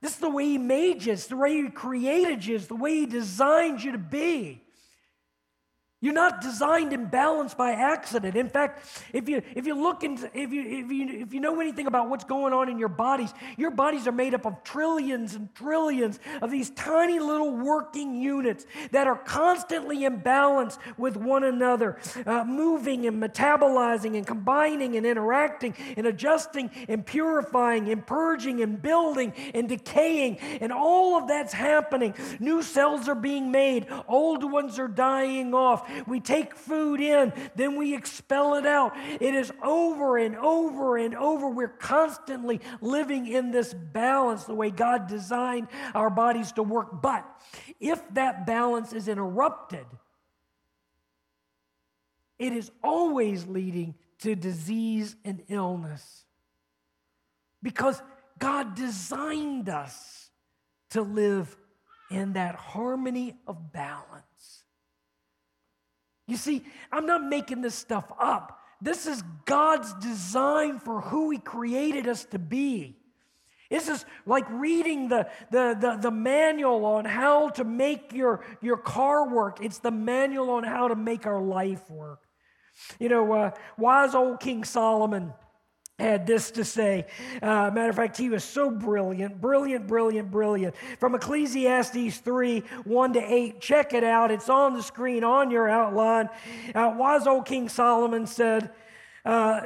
This 0.00 0.14
is 0.14 0.18
the 0.18 0.28
way 0.28 0.44
He 0.46 0.58
made 0.58 1.04
you, 1.04 1.12
it's 1.12 1.28
the 1.28 1.36
way 1.36 1.62
He 1.62 1.70
created 1.70 2.44
you, 2.44 2.56
it's 2.56 2.66
the 2.66 2.74
way 2.74 2.96
He 2.96 3.06
designed 3.06 3.84
you 3.84 3.92
to 3.92 3.98
be. 3.98 4.60
You're 6.02 6.12
not 6.12 6.40
designed 6.40 6.92
and 6.92 7.08
balanced 7.08 7.56
by 7.56 7.70
accident. 7.70 8.34
In 8.34 8.48
fact, 8.48 8.84
if 9.12 9.28
you 9.28 9.40
if 9.54 9.68
you 9.68 9.80
look 9.80 10.02
into 10.02 10.28
if 10.36 10.52
you 10.52 10.62
if 10.62 10.90
you 10.90 11.20
if 11.22 11.32
you 11.32 11.38
know 11.38 11.60
anything 11.60 11.86
about 11.86 12.10
what's 12.10 12.24
going 12.24 12.52
on 12.52 12.68
in 12.68 12.76
your 12.76 12.88
bodies, 12.88 13.32
your 13.56 13.70
bodies 13.70 14.08
are 14.08 14.12
made 14.12 14.34
up 14.34 14.44
of 14.44 14.64
trillions 14.64 15.36
and 15.36 15.54
trillions 15.54 16.18
of 16.42 16.50
these 16.50 16.70
tiny 16.70 17.20
little 17.20 17.52
working 17.56 18.20
units 18.20 18.66
that 18.90 19.06
are 19.06 19.16
constantly 19.16 20.04
in 20.04 20.16
balance 20.16 20.76
with 20.98 21.16
one 21.16 21.44
another, 21.44 21.98
uh, 22.26 22.42
moving 22.42 23.06
and 23.06 23.22
metabolizing 23.22 24.16
and 24.16 24.26
combining 24.26 24.96
and 24.96 25.06
interacting 25.06 25.72
and 25.96 26.08
adjusting 26.08 26.68
and 26.88 27.06
purifying 27.06 27.88
and 27.88 28.04
purging 28.04 28.60
and 28.60 28.82
building 28.82 29.32
and 29.54 29.68
decaying, 29.68 30.36
and 30.60 30.72
all 30.72 31.16
of 31.16 31.28
that's 31.28 31.52
happening. 31.52 32.12
New 32.40 32.60
cells 32.60 33.08
are 33.08 33.14
being 33.14 33.52
made, 33.52 33.86
old 34.08 34.42
ones 34.50 34.80
are 34.80 34.88
dying 34.88 35.54
off. 35.54 35.88
We 36.06 36.20
take 36.20 36.54
food 36.54 37.00
in, 37.00 37.32
then 37.54 37.76
we 37.76 37.94
expel 37.94 38.54
it 38.54 38.66
out. 38.66 38.92
It 38.96 39.34
is 39.34 39.52
over 39.62 40.18
and 40.18 40.36
over 40.36 40.96
and 40.96 41.14
over. 41.14 41.48
We're 41.48 41.68
constantly 41.68 42.60
living 42.80 43.26
in 43.26 43.50
this 43.50 43.74
balance, 43.74 44.44
the 44.44 44.54
way 44.54 44.70
God 44.70 45.06
designed 45.06 45.68
our 45.94 46.10
bodies 46.10 46.52
to 46.52 46.62
work. 46.62 47.02
But 47.02 47.26
if 47.80 48.02
that 48.14 48.46
balance 48.46 48.92
is 48.92 49.08
interrupted, 49.08 49.86
it 52.38 52.52
is 52.52 52.70
always 52.82 53.46
leading 53.46 53.94
to 54.20 54.34
disease 54.34 55.16
and 55.24 55.42
illness. 55.48 56.24
Because 57.62 58.02
God 58.38 58.74
designed 58.74 59.68
us 59.68 60.30
to 60.90 61.02
live 61.02 61.56
in 62.10 62.32
that 62.34 62.54
harmony 62.54 63.36
of 63.46 63.72
balance. 63.72 64.24
You 66.32 66.38
see, 66.38 66.64
I'm 66.90 67.04
not 67.04 67.22
making 67.22 67.60
this 67.60 67.74
stuff 67.74 68.10
up. 68.18 68.58
This 68.80 69.06
is 69.06 69.22
God's 69.44 69.92
design 69.92 70.78
for 70.78 71.02
who 71.02 71.28
He 71.28 71.36
created 71.36 72.08
us 72.08 72.24
to 72.30 72.38
be. 72.38 72.96
This 73.70 73.86
is 73.86 74.06
like 74.24 74.46
reading 74.48 75.08
the, 75.08 75.28
the, 75.50 75.76
the, 75.78 75.98
the, 76.00 76.10
manual 76.10 76.86
on 76.86 77.04
how 77.04 77.50
to 77.50 77.64
make 77.64 78.14
your, 78.14 78.46
your 78.62 78.78
car 78.78 79.28
work. 79.28 79.58
It's 79.60 79.80
the 79.80 79.90
manual 79.90 80.48
on 80.48 80.64
how 80.64 80.88
to 80.88 80.96
make 80.96 81.26
our 81.26 81.40
life 81.40 81.90
work. 81.90 82.20
You 82.98 83.10
know, 83.10 83.30
uh, 83.30 83.50
wise 83.76 84.14
old 84.14 84.40
King 84.40 84.64
Solomon 84.64 85.34
had 85.98 86.26
this 86.26 86.50
to 86.52 86.64
say. 86.64 87.06
Uh, 87.40 87.70
matter 87.72 87.90
of 87.90 87.96
fact, 87.96 88.16
he 88.16 88.28
was 88.28 88.44
so 88.44 88.70
brilliant, 88.70 89.40
brilliant, 89.40 89.86
brilliant, 89.86 90.30
brilliant. 90.30 90.74
From 90.98 91.14
Ecclesiastes 91.14 92.18
3 92.18 92.60
1 92.84 93.12
to 93.12 93.20
8, 93.20 93.60
check 93.60 93.94
it 93.94 94.04
out. 94.04 94.30
It's 94.30 94.48
on 94.48 94.74
the 94.74 94.82
screen, 94.82 95.24
on 95.24 95.50
your 95.50 95.68
outline. 95.68 96.28
Uh, 96.74 96.94
wise 96.96 97.26
old 97.26 97.46
King 97.46 97.68
Solomon 97.68 98.26
said, 98.26 98.70
uh, 99.24 99.62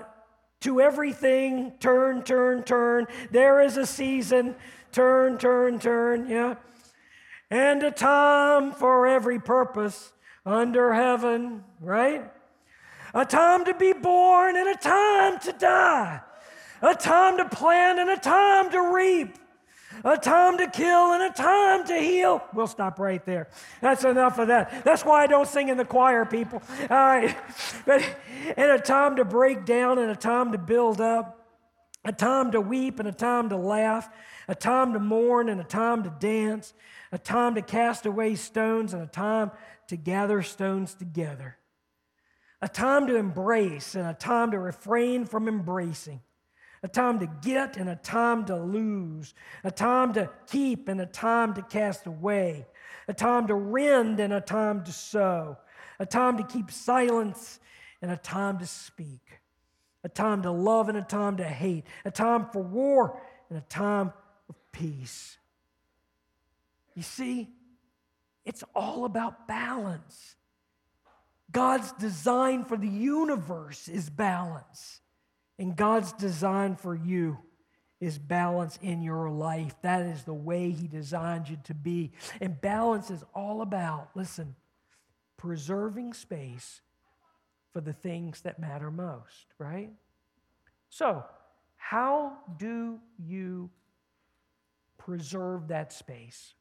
To 0.61 0.81
everything, 0.81 1.73
turn, 1.81 2.23
turn, 2.23 2.63
turn. 2.63 3.07
There 3.31 3.61
is 3.61 3.77
a 3.77 3.87
season, 3.87 4.55
turn, 4.93 5.39
turn, 5.39 5.79
turn, 5.79 6.29
yeah. 6.29 6.57
And 7.51 7.83
a 7.83 7.93
time 7.93 8.73
for 8.73 9.07
every 9.07 9.39
purpose 9.39 10.13
under 10.45 10.93
heaven, 10.93 11.65
right? 11.81 12.31
A 13.17 13.25
time 13.25 13.65
to 13.65 13.73
be 13.73 13.95
born 13.95 14.57
and 14.57 14.69
a 14.69 14.77
time 14.77 15.39
to 15.41 15.53
die, 15.53 16.21
a 16.83 16.95
time 16.95 17.39
to 17.39 17.47
plant 17.47 17.99
and 17.99 18.11
a 18.11 18.17
time 18.19 18.71
to 18.71 18.93
reap, 18.93 19.39
a 20.05 20.19
time 20.19 20.59
to 20.59 20.69
kill 20.69 21.15
and 21.15 21.23
a 21.23 21.31
time 21.31 21.87
to 21.87 21.97
heal. 21.97 22.45
We'll 22.53 22.67
stop 22.67 22.99
right 22.99 23.25
there. 23.25 23.49
That's 23.81 24.05
enough 24.05 24.39
of 24.39 24.49
that. 24.49 24.85
That's 24.85 25.03
why 25.03 25.23
I 25.23 25.27
don't 25.29 25.49
sing 25.49 25.71
in 25.71 25.79
the 25.79 25.85
choir, 25.87 26.27
people. 26.27 26.63
All 26.83 26.89
right. 26.89 27.35
But, 27.87 28.05
and 28.55 28.71
a 28.73 28.79
time 28.79 29.17
to 29.17 29.25
break 29.25 29.65
down 29.65 29.99
and 29.99 30.11
a 30.11 30.17
time 30.17 30.53
to 30.53 30.59
build 30.59 31.01
up, 31.01 31.43
a 32.05 32.13
time 32.13 32.53
to 32.53 32.61
weep 32.61 32.99
and 33.01 33.09
a 33.09 33.13
time 33.13 33.49
to 33.49 33.57
laugh, 33.57 34.11
a 34.47 34.55
time 34.55 34.93
to 34.93 34.99
mourn 34.99 35.49
and 35.49 35.59
a 35.59 35.65
time 35.65 36.03
to 36.03 36.11
dance, 36.21 36.75
a 37.13 37.19
time 37.19 37.55
to 37.55 37.63
cast 37.63 38.05
away 38.05 38.35
stones 38.35 38.93
and 38.93 39.03
a 39.03 39.07
time 39.07 39.53
to 39.89 39.97
gather 39.97 40.43
stones 40.43 40.93
together 40.95 41.57
a 42.63 42.69
time 42.69 43.07
to 43.07 43.17
embrace 43.17 43.95
and 43.95 44.07
a 44.07 44.15
time 44.15 44.51
to 44.51 44.59
refrain 44.59 45.25
from 45.25 45.49
embracing, 45.49 46.21
a 46.83 46.89
time 46.89 47.19
to 47.19 47.27
get 47.43 47.77
and 47.77 47.89
a 47.89 47.97
time 47.97 48.45
to 48.47 48.57
lose, 48.57 49.35
a 49.65 49.71
time 49.71 50.13
to 50.15 50.31
keep 50.47 50.89
and 50.89 51.01
a 51.01 51.07
time 51.07 51.55
to 51.55 51.63
cast 51.63 52.07
away, 52.07 52.67
a 53.09 53.15
time 53.15 53.47
to 53.47 53.55
rend 53.55 54.21
and 54.21 54.33
a 54.33 54.41
time 54.41 54.83
to 54.85 54.93
sow, 54.93 55.57
a 55.99 56.07
time 56.07 56.37
to 56.39 56.45
keep 56.45 56.71
silence 56.71 57.61
and 58.01 58.11
a 58.11 58.17
time 58.17 58.59
to 58.59 58.67
speak, 58.67 59.41
a 60.05 60.09
time 60.09 60.43
to 60.43 60.51
love 60.51 60.89
and 60.89 60.97
a 60.97 61.03
time 61.03 61.37
to 61.37 61.45
hate, 61.45 61.85
a 62.05 62.11
time 62.11 62.47
for 62.53 62.63
war 62.63 63.21
and 63.51 63.59
a 63.59 63.63
time 63.63 64.13
of 64.49 64.55
peace. 64.73 65.37
You 66.95 67.03
see, 67.03 67.51
it's 68.45 68.65
all 68.75 69.05
about 69.05 69.47
balance. 69.47 70.36
God's 71.57 71.91
design 71.93 72.67
for 72.67 72.77
the 72.77 72.87
universe 72.87 73.89
is 73.89 74.11
balance. 74.11 75.01
And 75.59 75.75
God's 75.75 76.13
design 76.13 76.77
for 76.77 76.95
you 76.95 77.39
is 77.99 78.19
balance 78.19 78.79
in 78.83 79.01
your 79.01 79.31
life. 79.31 79.75
That 79.81 80.03
is 80.03 80.25
the 80.25 80.35
way 80.35 80.71
He 80.71 80.87
designed 80.87 81.49
you 81.49 81.57
to 81.65 81.73
be. 81.73 82.13
And 82.43 82.61
balance 82.61 83.11
is 83.11 83.25
all 83.35 83.63
about, 83.63 84.11
listen, 84.15 84.55
preserving 85.39 86.13
space 86.13 86.83
for 87.73 87.81
the 87.81 87.95
things 87.95 88.43
that 88.43 88.59
matter 88.59 88.91
most, 88.91 89.47
right? 89.59 89.89
So, 90.91 91.25
how 91.79 92.35
do 92.59 93.01
you 93.19 93.71
preserve 94.99 95.69
that 95.69 95.91
space? 95.91 96.53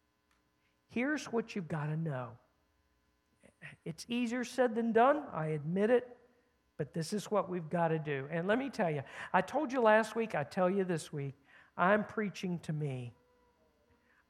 Here's 0.87 1.25
what 1.25 1.53
you've 1.53 1.67
got 1.67 1.87
to 1.87 1.97
know 1.97 2.29
it's 3.85 4.05
easier 4.09 4.43
said 4.43 4.75
than 4.75 4.91
done, 4.91 5.23
I 5.33 5.47
admit 5.47 5.89
it, 5.89 6.07
but 6.77 6.93
this 6.93 7.13
is 7.13 7.31
what 7.31 7.49
we've 7.49 7.69
got 7.69 7.89
to 7.89 7.99
do. 7.99 8.27
And 8.31 8.47
let 8.47 8.59
me 8.59 8.69
tell 8.69 8.89
you, 8.89 9.03
I 9.33 9.41
told 9.41 9.71
you 9.71 9.81
last 9.81 10.15
week, 10.15 10.35
I 10.35 10.43
tell 10.43 10.69
you 10.69 10.83
this 10.83 11.13
week, 11.13 11.35
I'm 11.77 12.03
preaching 12.03 12.59
to 12.59 12.73
me. 12.73 13.13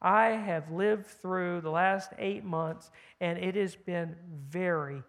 I 0.02 0.28
have 0.28 0.72
lived 0.72 1.08
through 1.08 1.62
the 1.62 1.72
last 1.72 2.12
eight 2.20 2.44
months, 2.44 2.92
and 3.20 3.40
it 3.40 3.56
has 3.56 3.76
been 3.76 4.16
very, 4.48 5.02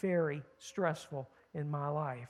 very 0.00 0.42
stressful 0.58 1.28
in 1.54 1.70
my 1.70 1.88
life. 1.88 2.28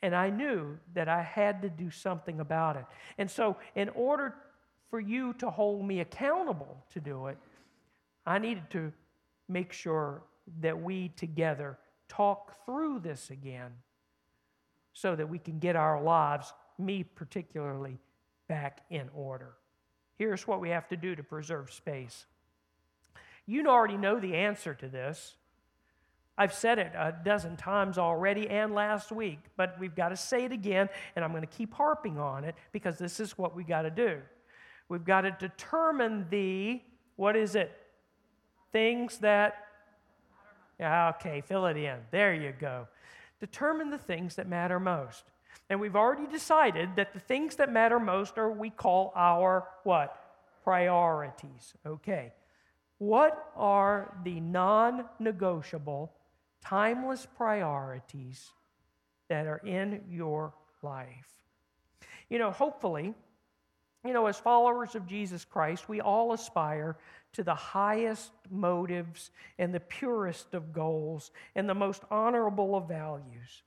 And 0.00 0.14
I 0.14 0.30
knew 0.30 0.78
that 0.94 1.08
I 1.08 1.22
had 1.22 1.62
to 1.62 1.68
do 1.68 1.90
something 1.90 2.40
about 2.40 2.76
it. 2.76 2.84
And 3.18 3.30
so, 3.30 3.56
in 3.74 3.88
order 3.90 4.34
for 4.90 5.00
you 5.00 5.34
to 5.34 5.50
hold 5.50 5.84
me 5.84 6.00
accountable 6.00 6.82
to 6.92 7.00
do 7.00 7.26
it, 7.26 7.36
I 8.24 8.38
needed 8.38 8.70
to 8.70 8.92
make 9.48 9.72
sure 9.72 10.22
that 10.60 10.80
we 10.80 11.08
together 11.10 11.78
talk 12.08 12.64
through 12.64 13.00
this 13.00 13.30
again 13.30 13.72
so 14.92 15.14
that 15.14 15.28
we 15.28 15.38
can 15.38 15.58
get 15.58 15.76
our 15.76 16.02
lives, 16.02 16.52
me 16.78 17.04
particularly, 17.04 17.98
back 18.48 18.80
in 18.90 19.08
order. 19.14 19.54
Here's 20.16 20.46
what 20.46 20.60
we 20.60 20.70
have 20.70 20.88
to 20.88 20.96
do 20.96 21.14
to 21.14 21.22
preserve 21.22 21.70
space. 21.70 22.26
You 23.46 23.66
already 23.66 23.96
know 23.96 24.18
the 24.18 24.34
answer 24.34 24.74
to 24.74 24.88
this. 24.88 25.36
I've 26.36 26.54
said 26.54 26.78
it 26.78 26.92
a 26.94 27.14
dozen 27.24 27.56
times 27.56 27.98
already 27.98 28.48
and 28.48 28.74
last 28.74 29.10
week, 29.10 29.40
but 29.56 29.76
we've 29.80 29.94
got 29.94 30.10
to 30.10 30.16
say 30.16 30.44
it 30.44 30.52
again, 30.52 30.88
and 31.16 31.24
I'm 31.24 31.32
going 31.32 31.42
to 31.42 31.48
keep 31.48 31.74
harping 31.74 32.18
on 32.18 32.44
it 32.44 32.54
because 32.72 32.96
this 32.96 33.18
is 33.20 33.36
what 33.36 33.56
we've 33.56 33.66
got 33.66 33.82
to 33.82 33.90
do. 33.90 34.18
We've 34.88 35.04
got 35.04 35.22
to 35.22 35.32
determine 35.32 36.26
the, 36.30 36.80
what 37.16 37.36
is 37.36 37.54
it? 37.54 37.72
Things 38.72 39.18
that, 39.18 39.66
okay, 40.80 41.40
fill 41.40 41.66
it 41.66 41.76
in. 41.76 41.98
There 42.10 42.34
you 42.34 42.52
go. 42.58 42.88
Determine 43.40 43.90
the 43.90 43.98
things 43.98 44.34
that 44.36 44.48
matter 44.48 44.80
most. 44.80 45.24
And 45.70 45.80
we've 45.80 45.96
already 45.96 46.26
decided 46.26 46.90
that 46.96 47.12
the 47.12 47.20
things 47.20 47.56
that 47.56 47.72
matter 47.72 48.00
most 48.00 48.38
are 48.38 48.50
we 48.50 48.70
call 48.70 49.12
our 49.14 49.68
what? 49.84 50.16
Priorities. 50.64 51.74
Okay. 51.86 52.32
What 52.98 53.52
are 53.56 54.18
the 54.24 54.40
non 54.40 55.04
negotiable, 55.18 56.12
timeless 56.64 57.26
priorities 57.26 58.50
that 59.28 59.46
are 59.46 59.58
in 59.58 60.02
your 60.10 60.52
life? 60.82 61.30
You 62.28 62.38
know, 62.38 62.50
hopefully, 62.50 63.14
you 64.04 64.12
know, 64.12 64.26
as 64.26 64.38
followers 64.38 64.94
of 64.94 65.06
Jesus 65.06 65.44
Christ, 65.44 65.88
we 65.88 66.00
all 66.00 66.32
aspire 66.32 66.96
to 67.32 67.42
the 67.42 67.54
highest 67.54 68.32
motives 68.50 69.30
and 69.58 69.74
the 69.74 69.80
purest 69.80 70.54
of 70.54 70.72
goals 70.72 71.30
and 71.54 71.68
the 71.68 71.74
most 71.74 72.02
honorable 72.10 72.74
of 72.74 72.88
values. 72.88 73.62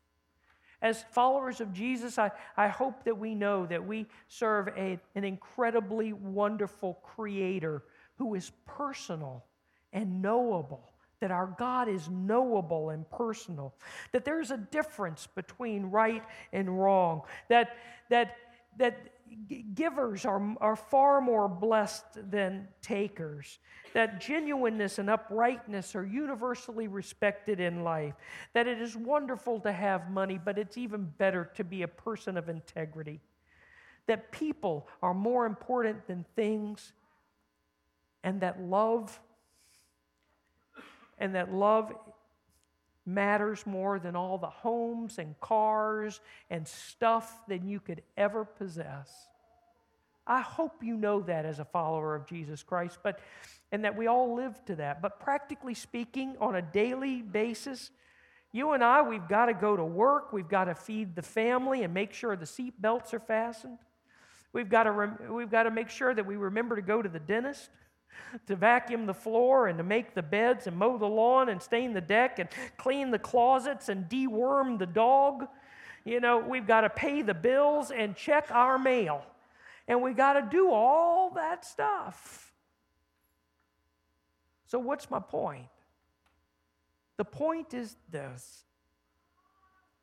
As 0.82 1.04
followers 1.12 1.62
of 1.62 1.74
Jesus, 1.74 2.18
I, 2.18 2.32
I 2.58 2.70
hope 2.70 3.04
that 3.04 3.18
we 3.18 3.36
know 3.36 3.68
that 3.68 3.86
we 3.86 4.08
serve 4.28 4.70
a, 4.70 5.00
an 5.14 5.24
incredibly 5.24 6.12
wonderful 6.14 6.96
Creator 7.04 7.84
who 8.18 8.34
is 8.34 8.52
personal 8.66 9.46
and 9.94 10.22
knowable 10.22 10.92
that 11.22 11.32
our 11.32 11.56
God 11.58 11.88
is 11.88 12.10
knowable 12.10 12.90
and 12.90 13.10
personal, 13.10 13.74
that 14.12 14.26
there's 14.26 14.52
a 14.52 14.58
difference 14.58 15.28
between 15.36 15.86
right 15.86 16.24
and 16.52 16.82
wrong, 16.82 17.22
that, 17.48 17.78
that, 18.10 18.36
that 18.78 18.98
givers 19.74 20.26
are, 20.26 20.56
are 20.60 20.76
far 20.76 21.22
more 21.22 21.48
blessed 21.48 22.06
than 22.30 22.68
takers, 22.82 23.60
that 23.94 24.22
genuineness 24.22 25.00
and 25.00 25.10
uprightness 25.10 25.96
are 25.96 26.06
universally 26.06 26.88
respected 26.88 27.60
in 27.60 27.84
life, 27.84 28.14
that 28.54 28.68
it 28.68 28.82
is 28.82 28.96
wonderful 28.96 29.60
to 29.62 29.72
have 29.72 30.10
money, 30.10 30.40
but 30.44 30.58
it's 30.58 30.78
even 30.78 31.06
better 31.18 31.52
to 31.56 31.64
be 31.64 31.84
a 31.84 31.88
person 31.88 32.38
of 32.38 32.50
integrity, 32.50 33.20
that 34.08 34.32
people 34.32 34.88
are 35.02 35.14
more 35.14 35.46
important 35.46 36.08
than 36.08 36.26
things, 36.36 36.94
and 38.24 38.42
that 38.42 38.62
love 38.62 39.20
and 41.18 41.36
that 41.36 41.54
love 41.54 41.94
matters 43.06 43.66
more 43.66 44.00
than 44.00 44.16
all 44.16 44.38
the 44.38 44.48
homes 44.48 45.18
and 45.18 45.40
cars 45.40 46.20
and 46.50 46.68
stuff 46.68 47.40
than 47.48 47.68
you 47.68 47.80
could 47.80 48.02
ever 48.18 48.46
possess. 48.46 49.10
I 50.28 50.42
hope 50.42 50.84
you 50.84 50.96
know 50.96 51.22
that 51.22 51.46
as 51.46 51.60
a 51.60 51.66
follower 51.66 52.16
of 52.16 52.28
Jesus 52.28 52.64
Christ, 52.64 53.00
but 53.04 53.20
and 53.72 53.86
that 53.86 53.98
we 53.98 54.08
all 54.08 54.36
live 54.36 54.64
to 54.66 54.76
that. 54.76 55.02
But 55.02 55.20
practically 55.20 55.74
speaking, 55.74 56.36
on 56.40 56.56
a 56.56 56.62
daily 56.62 57.22
basis, 57.22 57.90
you 58.52 58.72
and 58.72 58.84
I, 58.84 59.02
we've 59.02 59.28
got 59.28 59.46
to 59.46 59.54
go 59.54 59.78
to 59.78 59.84
work, 59.84 60.34
we've 60.34 60.50
got 60.50 60.66
to 60.66 60.76
feed 60.76 61.16
the 61.16 61.22
family 61.22 61.84
and 61.84 61.94
make 61.94 62.14
sure 62.14 62.36
the 62.36 62.46
seat 62.46 62.80
belts 62.82 63.14
are 63.14 63.20
fastened. 63.20 63.80
We've 64.54 64.70
got 64.70 64.84
to, 64.84 64.92
rem- 64.92 65.34
we've 65.34 65.50
got 65.50 65.64
to 65.64 65.72
make 65.72 65.90
sure 65.90 66.14
that 66.14 66.26
we 66.26 66.36
remember 66.36 66.76
to 66.76 66.82
go 66.82 67.02
to 67.02 67.08
the 67.08 67.20
dentist 67.20 67.70
to 68.48 68.56
vacuum 68.56 69.06
the 69.06 69.14
floor 69.14 69.68
and 69.68 69.78
to 69.78 69.84
make 69.84 70.14
the 70.14 70.22
beds 70.22 70.68
and 70.68 70.78
mow 70.78 70.98
the 70.98 71.08
lawn 71.08 71.50
and 71.50 71.62
stain 71.62 71.94
the 71.94 72.02
deck 72.02 72.40
and 72.40 72.50
clean 72.78 73.12
the 73.12 73.20
closets 73.20 73.90
and 73.90 74.10
deworm 74.10 74.80
the 74.80 74.86
dog. 74.86 75.48
You 76.06 76.20
know, 76.20 76.40
we've 76.40 76.68
got 76.68 76.82
to 76.82 76.90
pay 76.90 77.22
the 77.22 77.34
bills 77.34 77.92
and 77.92 78.16
check 78.16 78.48
our 78.52 78.80
mail. 78.80 79.24
And 79.88 80.02
we 80.02 80.14
got 80.14 80.34
to 80.34 80.48
do 80.50 80.72
all 80.72 81.32
that 81.32 81.66
stuff. 81.66 82.54
So, 84.68 84.80
what's 84.80 85.12
my 85.12 85.20
point? 85.20 85.68
The 87.18 87.26
point 87.26 87.74
is 87.74 87.98
this 88.10 88.64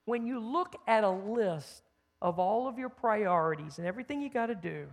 when 0.04 0.26
you 0.26 0.40
look 0.40 0.76
at 0.86 1.04
a 1.04 1.10
list 1.10 1.82
of 2.20 2.38
all 2.38 2.68
of 2.68 2.78
your 2.78 2.88
priorities 2.88 3.78
and 3.78 3.86
everything 3.86 4.20
you 4.20 4.28
got 4.28 4.46
to 4.46 4.54
do, 4.54 4.86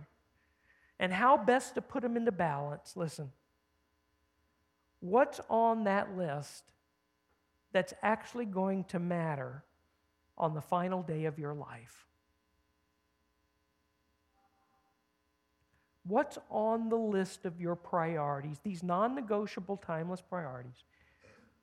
and 0.98 1.12
how 1.12 1.36
best 1.36 1.74
to 1.74 1.82
put 1.82 2.02
them 2.02 2.16
into 2.16 2.32
balance, 2.32 2.96
listen, 2.96 3.30
what's 5.00 5.40
on 5.48 5.84
that 5.84 6.16
list 6.16 6.64
that's 7.72 7.92
actually 8.02 8.46
going 8.46 8.84
to 8.84 8.98
matter 8.98 9.62
on 10.38 10.54
the 10.54 10.60
final 10.60 11.02
day 11.02 11.26
of 11.26 11.38
your 11.38 11.54
life? 11.54 12.06
What's 16.04 16.38
on 16.50 16.88
the 16.88 16.96
list 16.96 17.44
of 17.44 17.60
your 17.60 17.74
priorities, 17.74 18.58
these 18.62 18.82
non 18.82 19.14
negotiable, 19.14 19.76
timeless 19.76 20.20
priorities, 20.20 20.84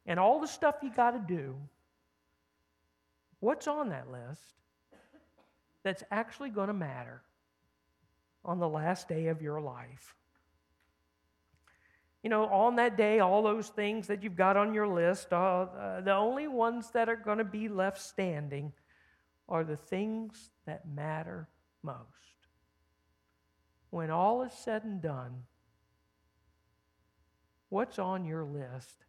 and 0.05 0.19
all 0.19 0.39
the 0.41 0.47
stuff 0.47 0.75
you 0.83 0.91
got 0.91 1.11
to 1.11 1.33
do? 1.35 1.55
What's 3.39 3.67
on 3.67 3.89
that 3.89 4.11
list 4.11 4.41
that's 5.83 6.03
actually 6.11 6.49
going 6.49 6.67
to 6.67 6.73
matter? 6.73 7.21
On 8.45 8.59
the 8.59 8.67
last 8.67 9.07
day 9.07 9.27
of 9.27 9.41
your 9.41 9.61
life. 9.61 10.15
You 12.23 12.29
know, 12.29 12.45
on 12.45 12.77
that 12.77 12.95
day, 12.95 13.19
all 13.19 13.43
those 13.43 13.67
things 13.67 14.07
that 14.07 14.23
you've 14.23 14.37
got 14.37 14.55
on 14.55 14.73
your 14.73 14.87
list, 14.87 15.33
uh, 15.33 15.35
uh, 15.35 16.01
the 16.01 16.13
only 16.13 16.47
ones 16.47 16.89
that 16.91 17.09
are 17.09 17.17
going 17.17 17.39
to 17.39 17.43
be 17.43 17.67
left 17.67 18.01
standing 18.01 18.71
are 19.49 19.65
the 19.65 19.75
things 19.75 20.51
that 20.65 20.87
matter 20.87 21.49
most. 21.83 21.99
When 23.89 24.09
all 24.09 24.43
is 24.43 24.53
said 24.53 24.85
and 24.85 25.01
done, 25.01 25.43
what's 27.69 27.99
on 27.99 28.25
your 28.25 28.45
list 28.45 29.03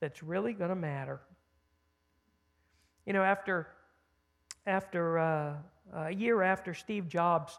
that's 0.00 0.22
really 0.22 0.52
going 0.52 0.68
to 0.68 0.76
matter? 0.76 1.20
You 3.06 3.14
know, 3.14 3.22
after, 3.22 3.68
after 4.66 5.18
uh, 5.18 5.54
a 5.94 6.10
year 6.14 6.42
after 6.42 6.74
Steve 6.74 7.08
Jobs 7.08 7.58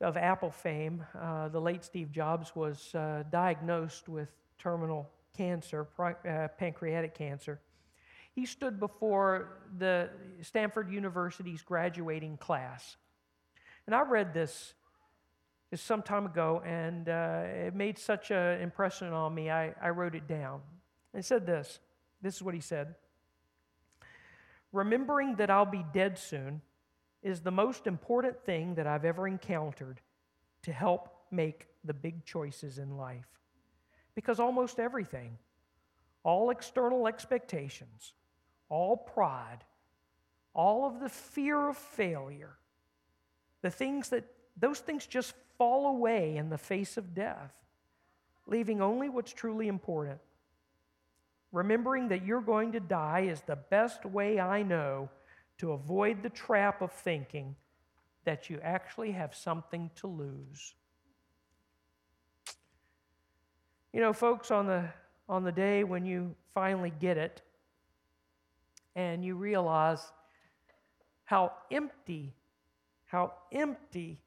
of 0.00 0.16
Apple 0.16 0.50
fame, 0.50 1.04
uh, 1.18 1.48
the 1.48 1.60
late 1.60 1.84
Steve 1.84 2.10
Jobs 2.10 2.54
was 2.54 2.94
uh, 2.94 3.22
diagnosed 3.30 4.08
with 4.08 4.28
terminal 4.58 5.10
cancer, 5.36 5.86
uh, 5.98 6.48
pancreatic 6.58 7.14
cancer. 7.14 7.60
He 8.34 8.44
stood 8.44 8.78
before 8.78 9.62
the 9.78 10.10
Stanford 10.42 10.90
University's 10.90 11.62
graduating 11.62 12.36
class. 12.36 12.96
And 13.86 13.94
I 13.94 14.02
read 14.02 14.34
this 14.34 14.74
some 15.74 16.02
time 16.02 16.26
ago, 16.26 16.62
and 16.64 17.08
uh, 17.08 17.42
it 17.46 17.74
made 17.74 17.98
such 17.98 18.30
an 18.30 18.60
impression 18.60 19.12
on 19.12 19.34
me, 19.34 19.50
I, 19.50 19.74
I 19.80 19.90
wrote 19.90 20.14
it 20.14 20.28
down. 20.28 20.60
It 21.14 21.24
said 21.24 21.46
this 21.46 21.80
this 22.22 22.36
is 22.36 22.42
what 22.42 22.54
he 22.54 22.60
said 22.60 22.94
Remembering 24.72 25.36
that 25.36 25.50
I'll 25.50 25.64
be 25.64 25.84
dead 25.92 26.18
soon 26.18 26.60
is 27.26 27.40
the 27.40 27.50
most 27.50 27.88
important 27.88 28.40
thing 28.44 28.76
that 28.76 28.86
I've 28.86 29.04
ever 29.04 29.26
encountered 29.26 30.00
to 30.62 30.72
help 30.72 31.08
make 31.32 31.66
the 31.84 31.92
big 31.92 32.24
choices 32.24 32.78
in 32.78 32.96
life. 32.96 33.26
Because 34.14 34.38
almost 34.38 34.78
everything, 34.78 35.36
all 36.22 36.50
external 36.50 37.08
expectations, 37.08 38.12
all 38.68 38.96
pride, 38.96 39.64
all 40.54 40.86
of 40.86 41.00
the 41.00 41.08
fear 41.08 41.68
of 41.68 41.76
failure, 41.76 42.56
the 43.60 43.72
things 43.72 44.10
that, 44.10 44.24
those 44.56 44.78
things 44.78 45.04
just 45.04 45.34
fall 45.58 45.88
away 45.88 46.36
in 46.36 46.48
the 46.48 46.56
face 46.56 46.96
of 46.96 47.12
death, 47.12 47.52
leaving 48.46 48.80
only 48.80 49.08
what's 49.08 49.32
truly 49.32 49.66
important. 49.66 50.20
Remembering 51.50 52.06
that 52.08 52.24
you're 52.24 52.40
going 52.40 52.70
to 52.70 52.80
die 52.80 53.26
is 53.28 53.40
the 53.40 53.56
best 53.56 54.06
way 54.06 54.38
I 54.38 54.62
know 54.62 55.08
to 55.58 55.72
avoid 55.72 56.22
the 56.22 56.30
trap 56.30 56.82
of 56.82 56.92
thinking 56.92 57.56
that 58.24 58.50
you 58.50 58.58
actually 58.62 59.12
have 59.12 59.34
something 59.34 59.90
to 59.96 60.06
lose. 60.06 60.74
You 63.92 64.00
know, 64.00 64.12
folks, 64.12 64.50
on 64.50 64.66
the, 64.66 64.84
on 65.28 65.44
the 65.44 65.52
day 65.52 65.84
when 65.84 66.04
you 66.04 66.34
finally 66.52 66.92
get 67.00 67.16
it 67.16 67.40
and 68.94 69.24
you 69.24 69.36
realize 69.36 70.00
how 71.24 71.52
empty, 71.70 72.34
how 73.06 73.32
empty 73.52 74.20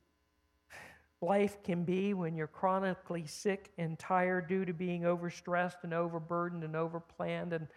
life 1.22 1.62
can 1.64 1.84
be 1.84 2.14
when 2.14 2.36
you're 2.36 2.48
chronically 2.48 3.26
sick 3.26 3.72
and 3.78 4.00
tired 4.00 4.48
due 4.48 4.66
to 4.66 4.74
being 4.74 5.02
overstressed 5.02 5.84
and 5.84 5.94
overburdened 5.94 6.64
and 6.64 6.76
overplanned 6.76 7.52
and 7.52 7.68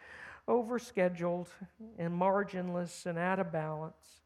overscheduled 0.48 1.48
and 1.98 2.12
marginless 2.12 3.06
and 3.06 3.18
out 3.18 3.38
of 3.38 3.52
balance. 3.52 4.20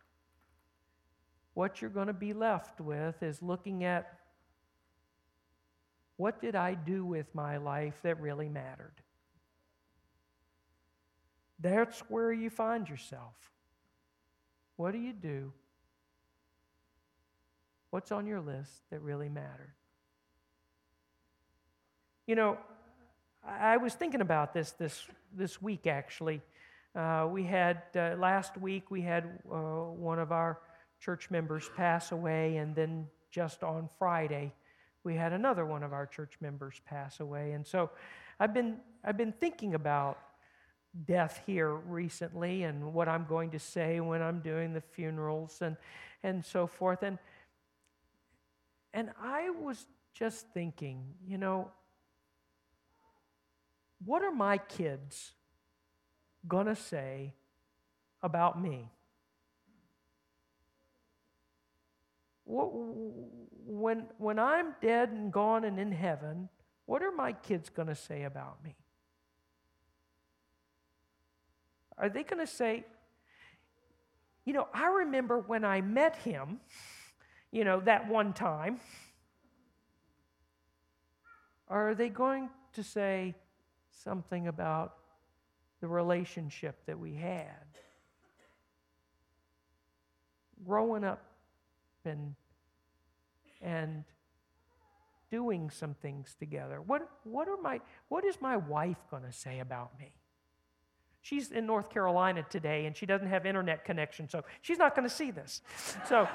What 1.54 1.80
you're 1.80 1.90
going 1.90 2.08
to 2.08 2.12
be 2.12 2.32
left 2.32 2.80
with 2.80 3.22
is 3.22 3.42
looking 3.42 3.84
at 3.84 4.18
what 6.16 6.40
did 6.40 6.54
I 6.54 6.74
do 6.74 7.04
with 7.04 7.34
my 7.34 7.58
life 7.58 7.98
that 8.02 8.20
really 8.20 8.48
mattered? 8.48 8.94
That's 11.58 12.00
where 12.08 12.32
you 12.32 12.50
find 12.50 12.88
yourself. 12.88 13.34
What 14.76 14.92
do 14.92 14.98
you 14.98 15.12
do? 15.12 15.52
What's 17.90 18.12
on 18.12 18.26
your 18.26 18.40
list 18.40 18.72
that 18.90 19.00
really 19.00 19.28
mattered? 19.28 19.72
You 22.26 22.34
know, 22.34 22.58
I 23.46 23.76
was 23.76 23.94
thinking 23.94 24.20
about 24.20 24.52
this 24.52 24.72
this, 24.72 25.06
this 25.34 25.60
week 25.60 25.86
actually. 25.86 26.40
Uh, 26.94 27.28
we 27.30 27.44
had, 27.44 27.82
uh, 27.94 28.16
last 28.18 28.56
week, 28.56 28.90
we 28.90 29.02
had 29.02 29.24
uh, 29.52 29.56
one 29.56 30.18
of 30.18 30.32
our 30.32 30.60
church 30.98 31.30
members 31.30 31.68
pass 31.76 32.10
away, 32.10 32.56
and 32.56 32.74
then 32.74 33.06
just 33.30 33.62
on 33.62 33.86
Friday, 33.98 34.50
we 35.04 35.14
had 35.14 35.34
another 35.34 35.66
one 35.66 35.82
of 35.82 35.92
our 35.92 36.06
church 36.06 36.38
members 36.40 36.80
pass 36.86 37.20
away. 37.20 37.52
And 37.52 37.66
so 37.66 37.90
I've 38.40 38.54
been, 38.54 38.78
I've 39.04 39.18
been 39.18 39.32
thinking 39.32 39.74
about 39.74 40.18
death 41.06 41.42
here 41.44 41.74
recently 41.74 42.62
and 42.62 42.94
what 42.94 43.08
I'm 43.08 43.26
going 43.26 43.50
to 43.50 43.58
say 43.58 44.00
when 44.00 44.22
I'm 44.22 44.40
doing 44.40 44.72
the 44.72 44.80
funerals 44.80 45.60
and, 45.60 45.76
and 46.22 46.42
so 46.42 46.66
forth. 46.66 47.02
And, 47.02 47.18
and 48.94 49.10
I 49.22 49.50
was 49.50 49.86
just 50.14 50.46
thinking, 50.54 51.04
you 51.26 51.36
know, 51.36 51.70
what 54.06 54.22
are 54.22 54.32
my 54.32 54.56
kids 54.56 55.32
going 56.48 56.66
to 56.66 56.76
say 56.76 57.34
about 58.22 58.60
me? 58.60 58.90
when, 63.66 64.04
when 64.18 64.38
I'm 64.38 64.74
dead 64.80 65.10
and 65.10 65.32
gone 65.32 65.64
and 65.64 65.78
in 65.78 65.92
heaven, 65.92 66.48
what 66.86 67.02
are 67.02 67.10
my 67.10 67.32
kids 67.32 67.68
going 67.68 67.88
to 67.88 67.94
say 67.94 68.22
about 68.22 68.62
me? 68.62 68.76
Are 71.98 72.08
they 72.08 72.22
going 72.22 72.44
to 72.44 72.50
say, 72.50 72.84
you 74.44 74.52
know, 74.52 74.68
I 74.72 74.86
remember 74.86 75.40
when 75.40 75.64
I 75.64 75.80
met 75.80 76.16
him, 76.16 76.60
you 77.50 77.64
know, 77.64 77.80
that 77.80 78.08
one 78.08 78.32
time. 78.32 78.78
Are 81.68 81.94
they 81.96 82.08
going 82.08 82.48
to 82.74 82.84
say 82.84 83.34
something 84.02 84.48
about 84.48 84.94
the 85.80 85.88
relationship 85.88 86.76
that 86.86 86.98
we 86.98 87.14
had? 87.14 87.66
Growing 90.64 91.04
up 91.04 91.22
and 92.04 92.34
and 93.60 94.04
doing 95.30 95.70
some 95.70 95.94
things 95.94 96.34
together. 96.38 96.80
What 96.80 97.08
what 97.24 97.48
are 97.48 97.56
my 97.56 97.80
what 98.08 98.24
is 98.24 98.40
my 98.40 98.56
wife 98.56 98.98
going 99.10 99.24
to 99.24 99.32
say 99.32 99.60
about 99.60 99.98
me? 99.98 100.12
She's 101.20 101.50
in 101.50 101.66
North 101.66 101.90
Carolina 101.90 102.44
today 102.48 102.86
and 102.86 102.96
she 102.96 103.04
doesn't 103.04 103.26
have 103.28 103.46
internet 103.46 103.84
connection, 103.84 104.28
so 104.28 104.44
she's 104.62 104.78
not 104.78 104.94
going 104.94 105.08
to 105.08 105.14
see 105.14 105.30
this. 105.30 105.60
So 106.08 106.28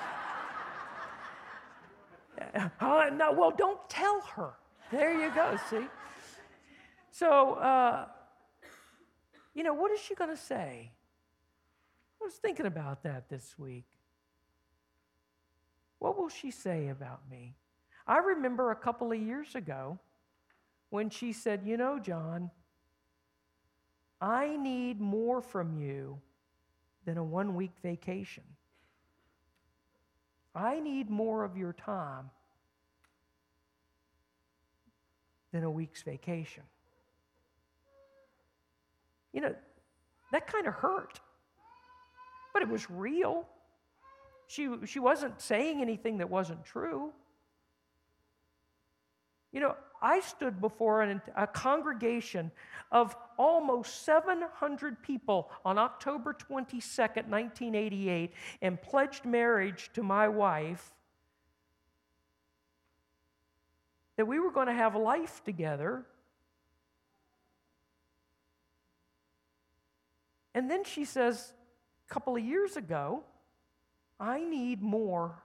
uh, 2.81 3.09
no, 3.13 3.31
well, 3.31 3.51
don't 3.51 3.79
tell 3.89 4.21
her. 4.35 4.53
There 4.91 5.13
you 5.13 5.33
go, 5.33 5.57
see? 5.69 5.85
So, 7.11 7.53
uh, 7.55 8.05
you 9.53 9.63
know, 9.63 9.73
what 9.73 9.91
is 9.91 9.99
she 9.99 10.15
going 10.15 10.29
to 10.29 10.41
say? 10.41 10.91
I 12.21 12.25
was 12.25 12.33
thinking 12.35 12.65
about 12.65 13.03
that 13.03 13.29
this 13.29 13.55
week. 13.59 13.85
What 15.99 16.17
will 16.17 16.29
she 16.29 16.51
say 16.51 16.87
about 16.87 17.21
me? 17.29 17.55
I 18.07 18.17
remember 18.17 18.71
a 18.71 18.75
couple 18.75 19.11
of 19.11 19.19
years 19.19 19.55
ago 19.55 19.99
when 20.89 21.09
she 21.09 21.33
said, 21.33 21.61
You 21.65 21.77
know, 21.77 21.99
John, 21.99 22.49
I 24.19 24.55
need 24.55 25.01
more 25.01 25.41
from 25.41 25.79
you 25.79 26.19
than 27.05 27.17
a 27.17 27.23
one 27.23 27.55
week 27.55 27.71
vacation. 27.83 28.43
I 30.55 30.79
need 30.79 31.09
more 31.09 31.43
of 31.43 31.57
your 31.57 31.73
time 31.73 32.29
than 35.51 35.63
a 35.63 35.71
week's 35.71 36.03
vacation. 36.03 36.63
You 39.33 39.41
know, 39.41 39.55
that 40.31 40.47
kind 40.47 40.67
of 40.67 40.73
hurt, 40.73 41.19
but 42.53 42.61
it 42.61 42.69
was 42.69 42.89
real. 42.89 43.47
She, 44.47 44.69
she 44.85 44.99
wasn't 44.99 45.39
saying 45.39 45.81
anything 45.81 46.17
that 46.17 46.29
wasn't 46.29 46.65
true. 46.65 47.11
You 49.51 49.59
know, 49.59 49.75
I 50.01 50.21
stood 50.21 50.59
before 50.59 51.03
an, 51.03 51.21
a 51.35 51.45
congregation 51.45 52.51
of 52.91 53.15
almost 53.37 54.03
700 54.03 55.01
people 55.03 55.51
on 55.63 55.77
October 55.77 56.33
22nd, 56.33 57.27
1988, 57.27 58.33
and 58.61 58.81
pledged 58.81 59.25
marriage 59.25 59.89
to 59.93 60.03
my 60.03 60.27
wife 60.27 60.93
that 64.17 64.25
we 64.25 64.39
were 64.39 64.51
going 64.51 64.67
to 64.67 64.73
have 64.73 64.95
life 64.95 65.43
together. 65.43 66.05
And 70.53 70.69
then 70.69 70.83
she 70.83 71.05
says, 71.05 71.53
a 72.09 72.13
couple 72.13 72.35
of 72.35 72.43
years 72.43 72.75
ago, 72.75 73.23
I 74.19 74.43
need 74.43 74.81
more 74.81 75.41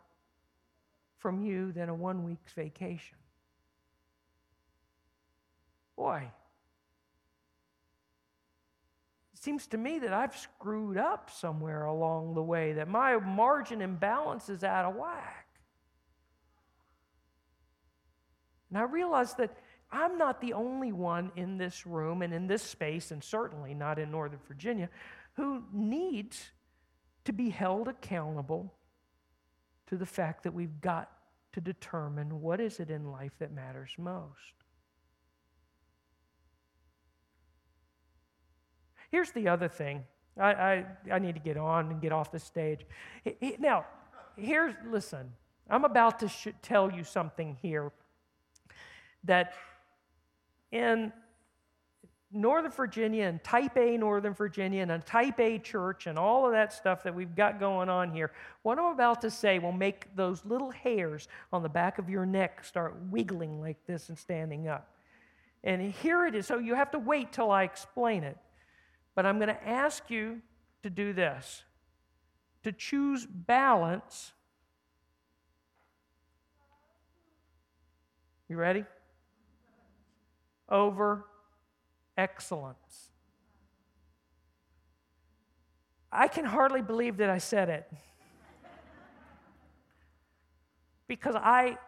from 1.18 1.40
you 1.42 1.72
than 1.72 1.88
a 1.88 1.94
one 1.94 2.24
week's 2.24 2.52
vacation. 2.52 3.16
Boy, 5.96 6.30
it 9.32 9.42
seems 9.42 9.66
to 9.68 9.78
me 9.78 9.98
that 10.00 10.12
I've 10.12 10.36
screwed 10.36 10.98
up 10.98 11.30
somewhere 11.30 11.84
along 11.84 12.34
the 12.34 12.42
way, 12.42 12.74
that 12.74 12.88
my 12.88 13.16
margin 13.16 13.80
imbalance 13.80 14.48
is 14.48 14.62
out 14.62 14.84
of 14.84 14.96
whack. 14.96 15.46
And 18.68 18.78
I 18.78 18.82
realized 18.82 19.38
that 19.38 19.56
I'm 19.90 20.18
not 20.18 20.40
the 20.40 20.52
only 20.52 20.92
one 20.92 21.30
in 21.36 21.58
this 21.58 21.86
room 21.86 22.22
and 22.22 22.34
in 22.34 22.46
this 22.46 22.62
space, 22.62 23.10
and 23.10 23.22
certainly 23.22 23.72
not 23.72 23.98
in 23.98 24.10
Northern 24.10 24.40
Virginia, 24.48 24.88
who 25.34 25.62
needs 25.72 26.50
to 27.24 27.32
be 27.32 27.50
held 27.50 27.88
accountable 27.88 28.74
to 29.86 29.96
the 29.96 30.06
fact 30.06 30.42
that 30.42 30.52
we've 30.52 30.80
got 30.80 31.10
to 31.52 31.60
determine 31.60 32.40
what 32.40 32.60
is 32.60 32.80
it 32.80 32.90
in 32.90 33.10
life 33.10 33.32
that 33.38 33.52
matters 33.52 33.90
most. 33.96 34.54
Here's 39.10 39.30
the 39.30 39.48
other 39.48 39.68
thing. 39.68 40.04
I, 40.38 40.52
I, 40.52 40.86
I 41.12 41.18
need 41.18 41.34
to 41.34 41.40
get 41.40 41.56
on 41.56 41.90
and 41.90 42.00
get 42.00 42.12
off 42.12 42.30
the 42.30 42.38
stage. 42.38 42.84
Now, 43.58 43.86
here's, 44.36 44.74
listen, 44.86 45.32
I'm 45.70 45.84
about 45.84 46.18
to 46.20 46.28
sh- 46.28 46.48
tell 46.60 46.90
you 46.90 47.04
something 47.04 47.56
here 47.62 47.92
that 49.24 49.54
in 50.72 51.12
Northern 52.32 52.72
Virginia 52.72 53.24
and 53.24 53.42
type 53.42 53.76
A 53.76 53.96
Northern 53.96 54.34
Virginia 54.34 54.82
and 54.82 54.90
a 54.90 54.98
type 54.98 55.40
A 55.40 55.58
church 55.58 56.06
and 56.06 56.18
all 56.18 56.44
of 56.44 56.52
that 56.52 56.72
stuff 56.72 57.02
that 57.04 57.14
we've 57.14 57.34
got 57.34 57.58
going 57.60 57.88
on 57.88 58.12
here, 58.12 58.32
what 58.62 58.78
I'm 58.78 58.92
about 58.92 59.20
to 59.22 59.30
say 59.30 59.58
will 59.58 59.72
make 59.72 60.14
those 60.16 60.44
little 60.44 60.70
hairs 60.70 61.28
on 61.52 61.62
the 61.62 61.68
back 61.68 61.98
of 61.98 62.10
your 62.10 62.26
neck 62.26 62.64
start 62.64 62.94
wiggling 63.10 63.60
like 63.60 63.84
this 63.86 64.08
and 64.08 64.18
standing 64.18 64.68
up. 64.68 64.90
And 65.64 65.92
here 65.92 66.26
it 66.26 66.34
is. 66.34 66.46
So 66.46 66.58
you 66.58 66.74
have 66.74 66.90
to 66.92 66.98
wait 66.98 67.32
till 67.32 67.50
I 67.50 67.62
explain 67.62 68.22
it. 68.22 68.36
But 69.14 69.24
I'm 69.24 69.38
going 69.38 69.48
to 69.48 69.68
ask 69.68 70.10
you 70.10 70.42
to 70.82 70.90
do 70.90 71.12
this 71.12 71.64
to 72.62 72.72
choose 72.72 73.24
balance. 73.26 74.32
You 78.48 78.56
ready? 78.56 78.84
Over 80.68 81.24
excellence. 82.16 83.10
I 86.10 86.28
can 86.28 86.44
hardly 86.44 86.82
believe 86.82 87.18
that 87.18 87.30
I 87.30 87.38
said 87.38 87.68
it. 87.68 87.90
because 91.08 91.34
I, 91.36 91.78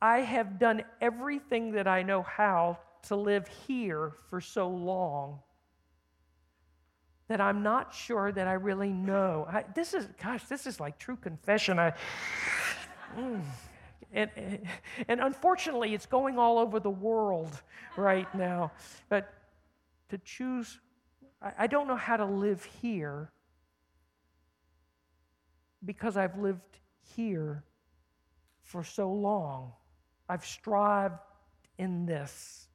I 0.00 0.18
have 0.18 0.58
done 0.58 0.84
everything 1.00 1.72
that 1.72 1.86
I 1.86 2.02
know 2.02 2.22
how 2.22 2.78
to 3.04 3.16
live 3.16 3.48
here 3.66 4.12
for 4.28 4.40
so 4.40 4.68
long 4.68 5.40
that 7.28 7.40
I'm 7.40 7.62
not 7.62 7.92
sure 7.92 8.30
that 8.30 8.46
I 8.46 8.52
really 8.52 8.92
know. 8.92 9.46
I, 9.48 9.64
this 9.74 9.94
is, 9.94 10.06
gosh, 10.22 10.44
this 10.44 10.66
is 10.66 10.78
like 10.78 10.98
true 10.98 11.16
confession. 11.16 11.78
I, 11.78 11.92
mm, 13.18 13.40
and, 14.12 14.30
and 15.08 15.20
unfortunately, 15.20 15.94
it's 15.94 16.06
going 16.06 16.38
all 16.38 16.58
over 16.58 16.80
the 16.80 16.90
world 16.90 17.60
right 17.96 18.32
now. 18.34 18.72
But 19.08 19.32
to 20.10 20.18
choose, 20.18 20.78
I, 21.42 21.66
don't 21.66 21.88
know 21.88 21.96
how 21.96 22.16
to 22.16 22.24
live 22.24 22.64
here 22.80 23.30
because 25.84 26.16
I've 26.16 26.38
lived 26.38 26.60
here 27.14 27.64
for 28.62 28.82
so 28.82 29.12
long. 29.12 29.72
I've 30.28 30.44
strived 30.44 31.18
in 31.78 32.06
this. 32.06 32.66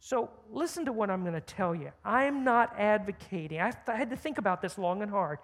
So, 0.00 0.30
listen 0.50 0.84
to 0.86 0.92
what 0.92 1.10
I'm 1.10 1.22
going 1.22 1.34
to 1.34 1.40
tell 1.40 1.74
you. 1.76 1.92
I 2.04 2.24
am 2.24 2.42
not 2.42 2.74
advocating, 2.76 3.60
I 3.60 3.72
had 3.86 4.10
to 4.10 4.16
think 4.16 4.38
about 4.38 4.60
this 4.60 4.76
long 4.76 5.02
and 5.02 5.10
hard. 5.10 5.38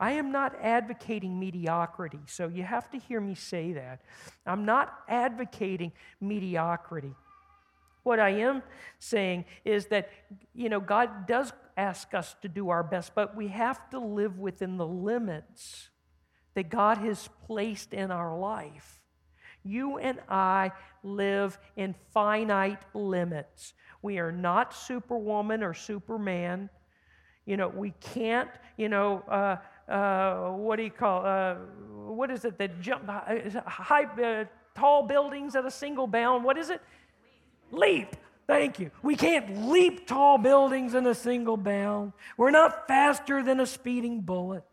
I 0.00 0.12
am 0.12 0.32
not 0.32 0.56
advocating 0.60 1.38
mediocrity, 1.38 2.20
so 2.26 2.48
you 2.48 2.62
have 2.62 2.90
to 2.90 2.98
hear 2.98 3.20
me 3.20 3.34
say 3.34 3.72
that. 3.74 4.02
I'm 4.46 4.64
not 4.64 4.98
advocating 5.08 5.92
mediocrity. 6.20 7.14
What 8.02 8.20
I 8.20 8.30
am 8.30 8.62
saying 8.98 9.46
is 9.64 9.86
that, 9.86 10.10
you 10.54 10.68
know, 10.68 10.80
God 10.80 11.26
does 11.26 11.52
ask 11.76 12.12
us 12.12 12.36
to 12.42 12.48
do 12.48 12.68
our 12.68 12.82
best, 12.82 13.14
but 13.14 13.36
we 13.36 13.48
have 13.48 13.88
to 13.90 13.98
live 13.98 14.38
within 14.38 14.76
the 14.76 14.86
limits 14.86 15.88
that 16.54 16.68
God 16.68 16.98
has 16.98 17.28
placed 17.46 17.94
in 17.94 18.10
our 18.10 18.38
life. 18.38 19.00
You 19.64 19.98
and 19.98 20.20
I 20.28 20.72
live 21.02 21.58
in 21.76 21.94
finite 22.12 22.82
limits. 22.92 23.72
We 24.02 24.18
are 24.18 24.30
not 24.30 24.74
Superwoman 24.74 25.62
or 25.62 25.72
Superman. 25.72 26.68
You 27.46 27.56
know, 27.56 27.68
we 27.68 27.92
can't, 28.00 28.50
you 28.76 28.90
know, 28.90 29.20
uh, 29.28 29.56
uh, 29.88 30.50
what 30.50 30.76
do 30.76 30.82
you 30.82 30.90
call, 30.90 31.24
uh, 31.24 31.54
what 32.06 32.30
is 32.30 32.44
it 32.44 32.58
that 32.58 32.80
jump, 32.80 33.08
uh, 33.08 33.20
high, 33.66 34.04
uh, 34.04 34.44
tall 34.74 35.06
buildings 35.06 35.54
at 35.56 35.64
a 35.64 35.70
single 35.70 36.06
bound? 36.06 36.44
What 36.44 36.58
is 36.58 36.70
it? 36.70 36.80
Leap. 37.70 37.80
leap. 37.80 38.16
Thank 38.46 38.78
you. 38.78 38.90
We 39.02 39.16
can't 39.16 39.68
leap 39.68 40.06
tall 40.06 40.38
buildings 40.38 40.94
in 40.94 41.06
a 41.06 41.14
single 41.14 41.56
bound. 41.56 42.12
We're 42.36 42.50
not 42.50 42.86
faster 42.86 43.42
than 43.42 43.58
a 43.60 43.66
speeding 43.66 44.20
bullet. 44.20 44.64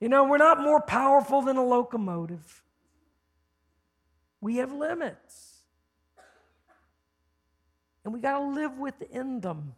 You 0.00 0.08
know, 0.08 0.24
we're 0.24 0.38
not 0.38 0.60
more 0.60 0.80
powerful 0.80 1.42
than 1.42 1.56
a 1.56 1.64
locomotive. 1.64 2.62
We 4.40 4.56
have 4.56 4.72
limits 4.72 5.54
and 8.04 8.12
we 8.12 8.20
got 8.20 8.38
to 8.38 8.44
live 8.44 8.78
within 8.78 9.40
them. 9.40 9.74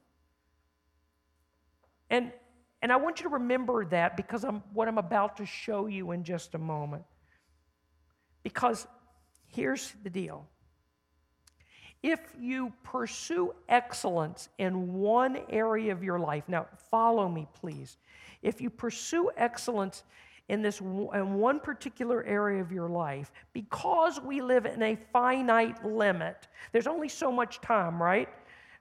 And, 2.11 2.33
and 2.87 2.93
I 2.93 2.97
want 2.99 3.19
you 3.19 3.25
to 3.25 3.31
remember 3.31 3.85
that 3.87 4.17
because 4.17 4.45
I'm 4.45 4.63
what 4.73 4.87
I'm 4.87 4.97
about 4.97 5.39
to 5.39 5.45
show 5.45 5.89
you 5.89 6.13
in 6.13 6.23
just 6.23 6.55
a 6.55 6.59
moment. 6.59 7.03
Because 8.45 8.87
here's 9.49 9.93
the 10.05 10.09
deal. 10.09 10.47
If 12.01 12.21
you 12.39 12.73
pursue 12.85 13.53
excellence 13.69 14.51
in 14.59 14.93
one 14.93 15.37
area 15.51 15.91
of 15.91 16.05
your 16.05 16.21
life, 16.21 16.45
now 16.47 16.69
follow 16.89 17.29
me, 17.29 17.49
please. 17.61 17.97
If 18.41 18.61
you 18.61 18.71
pursue 18.71 19.33
excellence 19.37 20.05
in 20.49 20.63
this 20.63 20.79
in 20.81 21.35
one 21.35 21.59
particular 21.59 22.23
area 22.23 22.63
of 22.63 22.71
your 22.71 22.89
life 22.89 23.33
because 23.53 24.21
we 24.21 24.41
live 24.41 24.65
in 24.65 24.81
a 24.81 24.97
finite 25.13 25.85
limit. 25.85 26.47
There's 26.71 26.87
only 26.87 27.09
so 27.09 27.33
much 27.33 27.61
time, 27.61 28.01
right? 28.01 28.29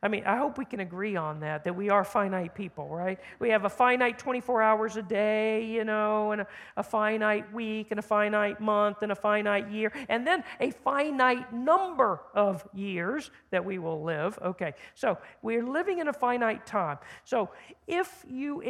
I 0.04 0.08
mean, 0.08 0.24
I 0.26 0.38
hope 0.38 0.58
we 0.58 0.66
can 0.66 0.82
agree 0.82 1.16
on 1.16 1.40
that, 1.40 1.64
that 1.64 1.76
we 1.76 1.90
are 1.90 2.04
finite 2.04 2.54
people, 2.54 2.88
right? 2.90 3.20
We 3.40 3.50
have 3.50 3.66
a 3.66 3.70
finite 3.70 4.20
24 4.20 4.62
hours 4.62 4.98
a 4.98 5.02
day, 5.02 5.66
you 5.66 5.84
know, 5.84 6.32
and 6.32 6.42
a, 6.42 6.48
a, 6.78 6.84
finite 6.84 7.52
week, 7.54 7.88
and 7.92 8.00
a 8.00 8.04
finite 8.04 8.60
month, 8.60 9.02
and 9.02 9.12
a 9.12 9.16
finite 9.16 9.72
year, 9.72 9.92
and 10.10 10.26
then 10.26 10.44
a 10.60 10.72
finite 10.72 11.54
number 11.54 12.22
of 12.34 12.68
years 12.74 13.32
that 13.52 13.64
we 13.64 13.80
will 13.80 14.04
live. 14.04 14.38
Okay, 14.42 14.74
so 14.94 15.18
we're 15.42 15.66
living 15.66 16.00
in 16.00 16.08
a 16.08 16.14
finite 16.14 16.66
time. 16.66 16.98
So 17.24 17.50
if 17.88 18.26
you 18.30 18.62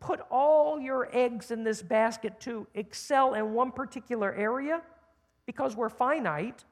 put 0.00 0.20
all 0.30 0.80
your 0.80 1.08
eggs 1.12 1.50
in 1.50 1.64
this 1.64 1.82
basket 1.82 2.40
to 2.40 2.66
excel 2.74 3.34
in 3.34 3.52
one 3.52 3.72
particular 3.72 4.32
area, 4.34 4.82
because 5.46 5.76
we're 5.76 5.88
finite, 5.88 6.64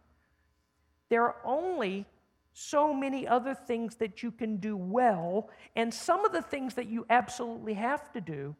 there 1.08 1.22
are 1.22 1.36
only 1.44 2.06
so 2.54 2.94
many 2.94 3.26
other 3.26 3.52
things 3.52 3.96
that 3.96 4.22
you 4.22 4.30
can 4.30 4.56
do 4.58 4.76
well, 4.76 5.50
and 5.74 5.92
some 5.92 6.24
of 6.24 6.32
the 6.32 6.40
things 6.40 6.74
that 6.74 6.86
you 6.86 7.04
absolutely 7.10 7.74
have 7.74 8.12
to 8.12 8.20
do 8.20 8.54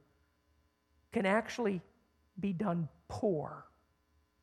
can 1.12 1.24
actually 1.24 1.80
be 2.40 2.53
done 2.53 2.88
poor 3.09 3.64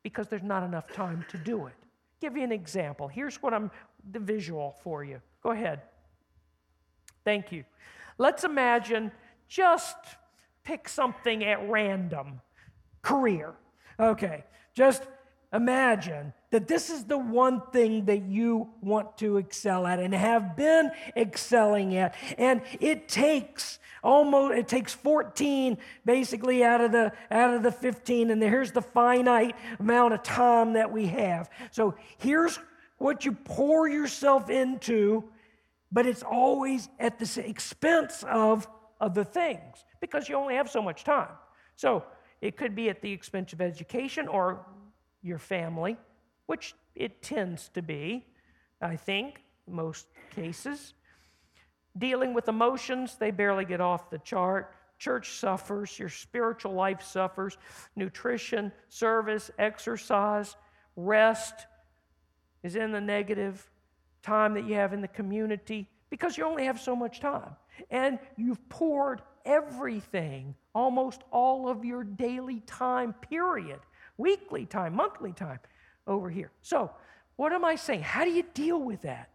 because 0.02 0.26
there's 0.28 0.42
not 0.42 0.62
enough 0.62 0.90
time 0.90 1.24
to 1.28 1.36
do 1.36 1.66
it. 1.66 1.74
Give 2.18 2.34
you 2.34 2.42
an 2.44 2.52
example. 2.52 3.08
Here's 3.08 3.42
what 3.42 3.52
I'm 3.52 3.70
the 4.10 4.18
visual 4.18 4.74
for 4.82 5.04
you. 5.04 5.20
Go 5.42 5.50
ahead. 5.50 5.82
Thank 7.22 7.52
you. 7.52 7.64
Let's 8.16 8.44
imagine 8.44 9.12
just 9.48 9.96
pick 10.64 10.88
something 10.88 11.44
at 11.44 11.68
random. 11.68 12.40
Career. 13.02 13.52
Okay, 14.00 14.44
just 14.74 15.02
imagine 15.52 16.32
that 16.52 16.68
this 16.68 16.90
is 16.90 17.04
the 17.04 17.18
one 17.18 17.62
thing 17.72 18.04
that 18.04 18.22
you 18.22 18.68
want 18.82 19.16
to 19.18 19.38
excel 19.38 19.86
at 19.86 19.98
and 19.98 20.14
have 20.14 20.54
been 20.54 20.90
excelling 21.16 21.96
at. 21.96 22.14
And 22.38 22.60
it 22.78 23.08
takes 23.08 23.80
almost 24.04 24.58
it 24.58 24.68
takes 24.68 24.92
14 24.92 25.78
basically 26.04 26.62
out 26.62 26.80
of 26.80 26.92
the 26.92 27.12
out 27.30 27.54
of 27.54 27.62
the 27.62 27.72
15 27.72 28.30
and 28.30 28.42
here's 28.42 28.72
the 28.72 28.82
finite 28.82 29.56
amount 29.80 30.12
of 30.12 30.22
time 30.22 30.74
that 30.74 30.92
we 30.92 31.06
have. 31.06 31.48
So 31.70 31.94
here's 32.18 32.58
what 32.98 33.24
you 33.24 33.32
pour 33.32 33.88
yourself 33.88 34.50
into, 34.50 35.24
but 35.90 36.06
it's 36.06 36.22
always 36.22 36.88
at 37.00 37.18
the 37.18 37.48
expense 37.48 38.24
of 38.28 38.68
other 39.00 39.24
things 39.24 39.84
because 40.00 40.28
you 40.28 40.36
only 40.36 40.54
have 40.54 40.70
so 40.70 40.82
much 40.82 41.02
time. 41.02 41.32
So 41.76 42.04
it 42.42 42.58
could 42.58 42.74
be 42.74 42.90
at 42.90 43.00
the 43.00 43.10
expense 43.10 43.54
of 43.54 43.62
education 43.62 44.28
or 44.28 44.66
your 45.22 45.38
family, 45.38 45.96
which 46.46 46.74
it 46.94 47.22
tends 47.22 47.68
to 47.70 47.82
be, 47.82 48.26
I 48.80 48.96
think, 48.96 49.42
most 49.66 50.06
cases. 50.34 50.94
Dealing 51.96 52.34
with 52.34 52.48
emotions, 52.48 53.16
they 53.18 53.30
barely 53.30 53.64
get 53.64 53.80
off 53.80 54.10
the 54.10 54.18
chart. 54.18 54.74
Church 54.98 55.32
suffers, 55.38 55.98
your 55.98 56.08
spiritual 56.08 56.72
life 56.72 57.02
suffers. 57.02 57.58
Nutrition, 57.96 58.72
service, 58.88 59.50
exercise, 59.58 60.56
rest 60.96 61.66
is 62.62 62.76
in 62.76 62.92
the 62.92 63.00
negative. 63.00 63.68
Time 64.22 64.54
that 64.54 64.64
you 64.64 64.74
have 64.74 64.92
in 64.92 65.00
the 65.00 65.08
community, 65.08 65.88
because 66.08 66.38
you 66.38 66.44
only 66.44 66.64
have 66.64 66.78
so 66.78 66.94
much 66.94 67.18
time 67.18 67.56
and 67.90 68.20
you've 68.36 68.68
poured 68.68 69.20
everything, 69.44 70.54
almost 70.74 71.22
all 71.32 71.68
of 71.68 71.84
your 71.84 72.04
daily 72.04 72.60
time, 72.60 73.12
period, 73.14 73.80
weekly 74.18 74.64
time, 74.64 74.94
monthly 74.94 75.32
time, 75.32 75.58
over 76.06 76.30
here. 76.30 76.50
So, 76.62 76.90
what 77.36 77.52
am 77.52 77.64
I 77.64 77.76
saying? 77.76 78.02
How 78.02 78.24
do 78.24 78.30
you 78.30 78.44
deal 78.54 78.80
with 78.80 79.02
that? 79.02 79.30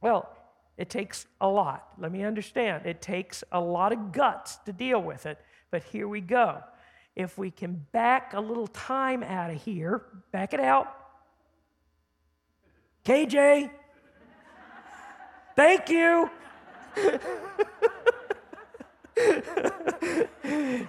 Well, 0.00 0.34
it 0.76 0.88
takes 0.88 1.26
a 1.40 1.48
lot. 1.48 1.88
Let 1.98 2.12
me 2.12 2.22
understand. 2.22 2.86
It 2.86 3.02
takes 3.02 3.42
a 3.50 3.60
lot 3.60 3.92
of 3.92 4.12
guts 4.12 4.56
to 4.66 4.72
deal 4.72 5.02
with 5.02 5.26
it, 5.26 5.38
but 5.70 5.82
here 5.82 6.08
we 6.08 6.20
go. 6.20 6.62
If 7.16 7.36
we 7.36 7.50
can 7.50 7.84
back 7.92 8.32
a 8.34 8.40
little 8.40 8.68
time 8.68 9.24
out 9.24 9.50
of 9.50 9.60
here, 9.60 10.02
back 10.30 10.54
it 10.54 10.60
out. 10.60 10.94
KJ, 13.04 13.70
thank 15.56 15.88
you. 15.88 16.30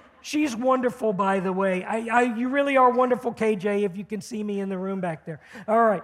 She's 0.22 0.54
wonderful, 0.54 1.12
by 1.12 1.40
the 1.40 1.52
way. 1.52 1.84
I, 1.84 2.06
I, 2.12 2.22
you 2.36 2.48
really 2.48 2.76
are 2.76 2.90
wonderful, 2.90 3.32
KJ, 3.32 3.84
if 3.84 3.96
you 3.96 4.04
can 4.04 4.20
see 4.20 4.42
me 4.42 4.60
in 4.60 4.68
the 4.68 4.78
room 4.78 5.00
back 5.00 5.24
there. 5.24 5.40
All 5.66 5.82
right. 5.82 6.02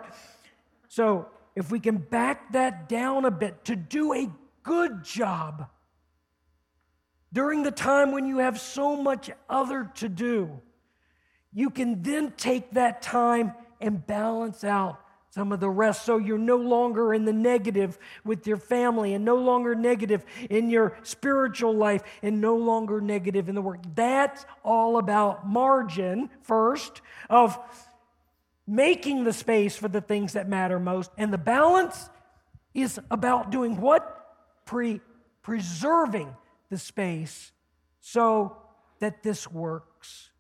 So, 0.89 1.27
if 1.55 1.71
we 1.71 1.81
can 1.81 1.97
back 1.97 2.53
that 2.53 2.89
down 2.89 3.25
a 3.25 3.31
bit 3.31 3.64
to 3.64 3.77
do 3.77 4.12
a 4.12 4.31
good 4.62 5.03
job 5.03 5.69
during 7.33 7.62
the 7.62 7.71
time 7.71 8.12
when 8.12 8.27
you 8.27 8.39
have 8.39 8.61
so 8.61 8.97
much 8.97 9.31
other 9.49 9.91
to 9.95 10.09
do, 10.09 10.61
you 11.53 11.71
can 11.71 12.03
then 12.03 12.33
take 12.37 12.73
that 12.73 13.01
time 13.01 13.55
and 13.81 14.07
balance 14.07 14.64
out 14.64 15.01
some 15.37 15.53
of 15.53 15.61
the 15.61 15.68
rest 15.68 16.07
so 16.07 16.16
you're 16.16 16.39
no 16.39 16.57
longer 16.57 17.12
in 17.12 17.26
the 17.26 17.32
negative 17.32 17.99
with 18.24 18.47
your 18.47 18.57
family 18.57 19.12
and 19.12 19.22
no 19.22 19.37
longer 19.37 19.74
negative 19.74 20.24
in 20.49 20.70
your 20.70 20.97
spiritual 21.03 21.76
life 21.76 22.03
and 22.22 22.41
no 22.41 22.57
longer 22.57 23.03
negative 23.03 23.51
in 23.51 23.55
the 23.55 23.61
work. 23.61 23.80
That's 23.95 24.47
all 24.64 24.97
about 24.97 25.47
margin, 25.47 26.30
first, 26.41 27.03
of 27.28 27.59
making 28.66 29.24
the 29.24 29.32
space 29.34 29.76
for 29.76 29.89
the 29.89 30.01
things 30.01 30.32
that 30.32 30.49
matter 30.49 30.80
most. 30.80 31.11
And 31.18 31.30
the 31.30 31.39
balance 31.39 32.09
is 32.72 32.99
about 33.11 33.51
doing 33.51 33.78
what? 33.78 34.64
Pre- 34.64 35.03
preserving 35.43 36.34
the 36.70 36.78
space 36.78 37.53
so 38.01 38.57
that 39.01 39.22
this 39.22 39.47
works. 39.47 40.30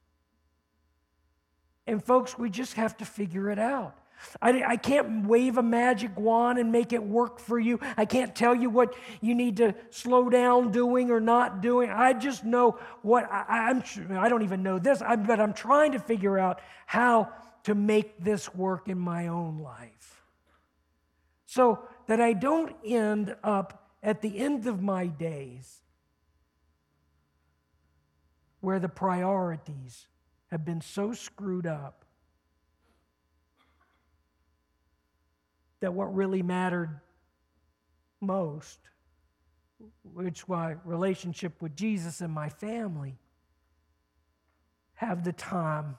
And 1.86 2.02
folks, 2.02 2.38
we 2.38 2.48
just 2.48 2.72
have 2.74 2.96
to 2.96 3.04
figure 3.04 3.50
it 3.50 3.58
out. 3.58 3.94
I, 4.40 4.62
I, 4.62 4.76
can't 4.76 5.26
wave 5.26 5.58
a 5.58 5.62
magic 5.62 6.18
wand 6.18 6.58
and 6.58 6.72
make 6.72 6.92
it 6.92 7.02
work 7.02 7.38
for 7.38 7.58
you. 7.58 7.78
I 7.96 8.04
can't 8.04 8.34
tell 8.34 8.54
you 8.54 8.70
what 8.70 8.94
you 9.20 9.34
need 9.34 9.58
to 9.58 9.74
slow 9.90 10.30
down 10.30 10.72
doing 10.72 11.10
or 11.10 11.20
not 11.20 11.60
doing. 11.60 11.90
I 11.90 12.12
just 12.12 12.44
know 12.44 12.78
what 13.02 13.30
I, 13.30 13.70
am 13.70 13.82
I 14.18 14.28
don't 14.28 14.42
even 14.42 14.62
know 14.62 14.78
this, 14.78 15.02
I, 15.02 15.16
but 15.16 15.40
I'm 15.40 15.52
trying 15.52 15.92
to 15.92 15.98
figure 15.98 16.38
out 16.38 16.60
how 16.86 17.30
to 17.64 17.74
make 17.74 18.22
this 18.22 18.54
work 18.54 18.88
in 18.88 18.98
my 18.98 19.26
own 19.26 19.58
life. 19.58 20.22
So 21.46 21.80
that 22.06 22.20
I 22.20 22.32
don't 22.32 22.74
end 22.84 23.36
up 23.42 23.90
at 24.02 24.22
the 24.22 24.38
end 24.38 24.66
of 24.66 24.80
my 24.80 25.06
days 25.06 25.82
where 28.60 28.78
the 28.78 28.88
priorities 28.88 30.06
have 30.50 30.64
been 30.64 30.80
so 30.80 31.12
screwed 31.12 31.66
up 31.66 32.05
that 35.80 35.92
what 35.92 36.14
really 36.14 36.42
mattered 36.42 37.00
most, 38.20 38.78
which 40.02 40.48
my 40.48 40.76
relationship 40.84 41.60
with 41.60 41.76
Jesus 41.76 42.20
and 42.20 42.32
my 42.32 42.48
family, 42.48 43.18
have 44.94 45.24
the 45.24 45.32
time 45.32 45.96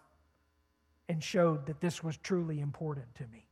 and 1.07 1.23
showed 1.23 1.67
that 1.67 1.79
this 1.79 2.03
was 2.03 2.17
truly 2.17 2.59
important 2.59 3.13
to 3.15 3.27
me. 3.27 3.47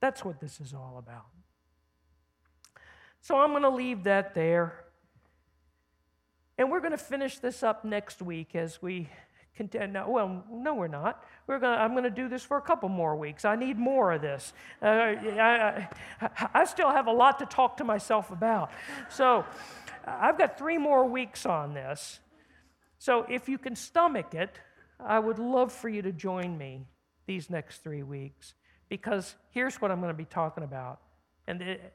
That's 0.00 0.24
what 0.24 0.40
this 0.40 0.60
is 0.60 0.74
all 0.74 0.96
about. 0.98 1.26
So 3.20 3.38
I'm 3.38 3.50
going 3.50 3.62
to 3.62 3.70
leave 3.70 4.04
that 4.04 4.34
there. 4.34 4.84
And 6.58 6.70
we're 6.70 6.80
going 6.80 6.92
to 6.92 6.98
finish 6.98 7.38
this 7.38 7.62
up 7.62 7.84
next 7.84 8.20
week 8.20 8.54
as 8.54 8.82
we 8.82 9.08
contend. 9.56 9.94
well, 9.94 10.44
no, 10.50 10.74
we're 10.74 10.88
not. 10.88 11.24
We're 11.46 11.58
gonna, 11.58 11.76
I'm 11.76 11.92
going 11.92 12.04
to 12.04 12.10
do 12.10 12.28
this 12.28 12.42
for 12.42 12.56
a 12.56 12.62
couple 12.62 12.88
more 12.88 13.16
weeks. 13.16 13.44
I 13.44 13.56
need 13.56 13.78
more 13.78 14.12
of 14.12 14.22
this. 14.22 14.52
Uh, 14.82 14.86
I, 14.86 15.88
I, 16.20 16.48
I 16.54 16.64
still 16.64 16.90
have 16.90 17.06
a 17.06 17.12
lot 17.12 17.38
to 17.38 17.46
talk 17.46 17.76
to 17.78 17.84
myself 17.84 18.30
about. 18.30 18.70
So 19.10 19.44
I've 20.06 20.38
got 20.38 20.58
three 20.58 20.78
more 20.78 21.04
weeks 21.06 21.46
on 21.46 21.74
this. 21.74 22.20
So 22.98 23.26
if 23.28 23.48
you 23.48 23.58
can 23.58 23.76
stomach 23.76 24.34
it, 24.34 24.58
I 24.98 25.18
would 25.18 25.38
love 25.38 25.72
for 25.72 25.88
you 25.88 26.02
to 26.02 26.12
join 26.12 26.56
me 26.56 26.86
these 27.26 27.50
next 27.50 27.82
three 27.82 28.02
weeks 28.02 28.54
because 28.88 29.34
here's 29.50 29.80
what 29.80 29.90
I'm 29.90 30.00
going 30.00 30.12
to 30.12 30.16
be 30.16 30.24
talking 30.24 30.64
about. 30.64 31.00
And 31.46 31.60
it, 31.60 31.94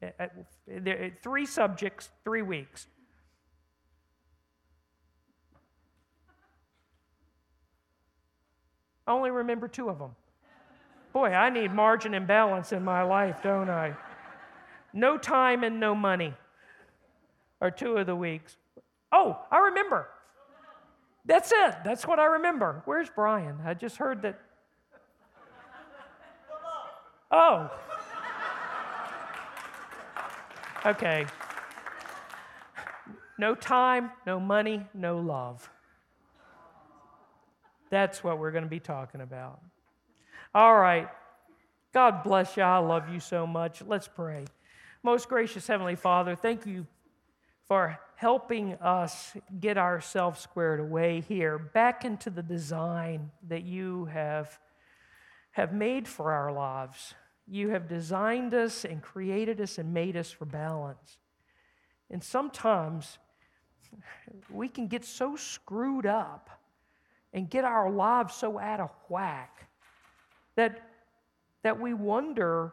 it, 0.00 0.32
it, 0.66 1.14
three 1.22 1.46
subjects, 1.46 2.10
three 2.24 2.42
weeks. 2.42 2.86
Only 9.12 9.30
remember 9.30 9.68
two 9.68 9.88
of 9.88 9.98
them. 9.98 10.10
Boy, 11.12 11.28
I 11.28 11.50
need 11.50 11.72
margin 11.72 12.14
and 12.14 12.26
balance 12.26 12.72
in 12.72 12.82
my 12.82 13.02
life, 13.02 13.42
don't 13.42 13.68
I? 13.68 13.94
No 14.92 15.18
time 15.18 15.62
and 15.64 15.78
no 15.78 15.94
money 15.94 16.34
are 17.60 17.70
two 17.70 17.96
of 17.96 18.06
the 18.06 18.16
weeks. 18.16 18.56
Oh, 19.12 19.38
I 19.50 19.58
remember. 19.58 20.08
That's 21.24 21.52
it. 21.52 21.76
That's 21.84 22.06
what 22.06 22.18
I 22.18 22.24
remember. 22.24 22.82
Where's 22.84 23.08
Brian? 23.14 23.58
I 23.64 23.74
just 23.74 23.96
heard 23.96 24.22
that. 24.22 24.40
Oh. 27.30 27.70
Okay. 30.84 31.26
No 33.38 33.54
time, 33.54 34.10
no 34.26 34.38
money, 34.38 34.86
no 34.94 35.18
love. 35.18 35.70
That's 37.92 38.24
what 38.24 38.38
we're 38.38 38.52
going 38.52 38.64
to 38.64 38.70
be 38.70 38.80
talking 38.80 39.20
about. 39.20 39.60
All 40.54 40.78
right. 40.78 41.10
God 41.92 42.24
bless 42.24 42.56
you. 42.56 42.62
I 42.62 42.78
love 42.78 43.10
you 43.10 43.20
so 43.20 43.46
much. 43.46 43.82
Let's 43.86 44.08
pray. 44.08 44.46
Most 45.02 45.28
gracious 45.28 45.66
Heavenly 45.66 45.96
Father, 45.96 46.34
thank 46.34 46.64
you 46.64 46.86
for 47.68 48.00
helping 48.14 48.72
us 48.76 49.36
get 49.60 49.76
ourselves 49.76 50.40
squared 50.40 50.80
away 50.80 51.20
here, 51.20 51.58
back 51.58 52.06
into 52.06 52.30
the 52.30 52.42
design 52.42 53.30
that 53.46 53.64
you 53.64 54.06
have, 54.06 54.58
have 55.50 55.74
made 55.74 56.08
for 56.08 56.32
our 56.32 56.50
lives. 56.50 57.12
You 57.46 57.68
have 57.70 57.90
designed 57.90 58.54
us 58.54 58.86
and 58.86 59.02
created 59.02 59.60
us 59.60 59.76
and 59.76 59.92
made 59.92 60.16
us 60.16 60.30
for 60.30 60.46
balance. 60.46 61.18
And 62.10 62.24
sometimes 62.24 63.18
we 64.48 64.68
can 64.68 64.86
get 64.86 65.04
so 65.04 65.36
screwed 65.36 66.06
up 66.06 66.48
and 67.32 67.48
get 67.48 67.64
our 67.64 67.90
lives 67.90 68.34
so 68.34 68.58
out 68.58 68.80
of 68.80 68.90
whack 69.08 69.68
that, 70.56 70.80
that 71.62 71.80
we 71.80 71.94
wonder 71.94 72.72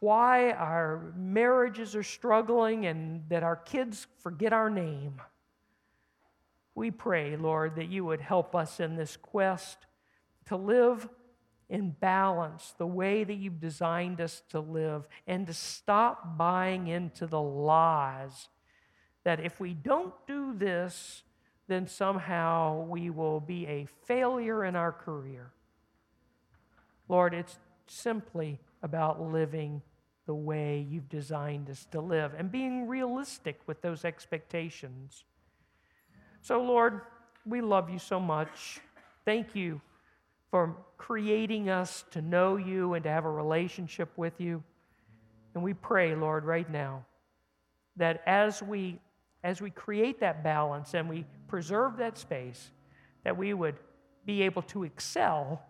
why 0.00 0.52
our 0.52 1.12
marriages 1.16 1.96
are 1.96 2.02
struggling 2.02 2.86
and 2.86 3.22
that 3.28 3.42
our 3.42 3.56
kids 3.56 4.06
forget 4.20 4.52
our 4.52 4.68
name. 4.68 5.20
We 6.74 6.90
pray, 6.90 7.36
Lord, 7.36 7.76
that 7.76 7.88
you 7.88 8.04
would 8.04 8.20
help 8.20 8.54
us 8.54 8.80
in 8.80 8.96
this 8.96 9.16
quest 9.16 9.78
to 10.46 10.56
live 10.56 11.08
in 11.70 11.90
balance 11.90 12.74
the 12.76 12.86
way 12.86 13.24
that 13.24 13.34
you've 13.34 13.60
designed 13.60 14.20
us 14.20 14.42
to 14.50 14.60
live 14.60 15.08
and 15.26 15.46
to 15.46 15.54
stop 15.54 16.36
buying 16.36 16.88
into 16.88 17.26
the 17.26 17.40
lies 17.40 18.48
that 19.24 19.40
if 19.40 19.58
we 19.58 19.72
don't 19.72 20.14
do 20.26 20.52
this, 20.54 21.22
then 21.66 21.86
somehow 21.86 22.82
we 22.82 23.10
will 23.10 23.40
be 23.40 23.66
a 23.66 23.86
failure 24.06 24.64
in 24.64 24.76
our 24.76 24.92
career. 24.92 25.50
Lord, 27.08 27.34
it's 27.34 27.58
simply 27.86 28.60
about 28.82 29.20
living 29.20 29.82
the 30.26 30.34
way 30.34 30.86
you've 30.88 31.08
designed 31.08 31.68
us 31.68 31.86
to 31.92 32.00
live 32.00 32.32
and 32.36 32.50
being 32.50 32.86
realistic 32.86 33.60
with 33.66 33.82
those 33.82 34.04
expectations. 34.04 35.24
So, 36.40 36.62
Lord, 36.62 37.02
we 37.46 37.60
love 37.60 37.90
you 37.90 37.98
so 37.98 38.18
much. 38.18 38.80
Thank 39.24 39.54
you 39.54 39.80
for 40.50 40.76
creating 40.98 41.68
us 41.68 42.04
to 42.12 42.22
know 42.22 42.56
you 42.56 42.94
and 42.94 43.04
to 43.04 43.10
have 43.10 43.24
a 43.24 43.30
relationship 43.30 44.10
with 44.16 44.40
you. 44.40 44.62
And 45.54 45.62
we 45.62 45.74
pray, 45.74 46.14
Lord, 46.14 46.44
right 46.44 46.68
now, 46.70 47.04
that 47.96 48.22
as 48.26 48.62
we 48.62 48.98
as 49.44 49.60
we 49.60 49.70
create 49.70 50.18
that 50.20 50.42
balance 50.42 50.94
and 50.94 51.08
we 51.08 51.24
preserve 51.46 51.98
that 51.98 52.18
space, 52.18 52.70
that 53.22 53.36
we 53.36 53.52
would 53.54 53.76
be 54.24 54.42
able 54.42 54.62
to 54.62 54.84
excel 54.84 55.62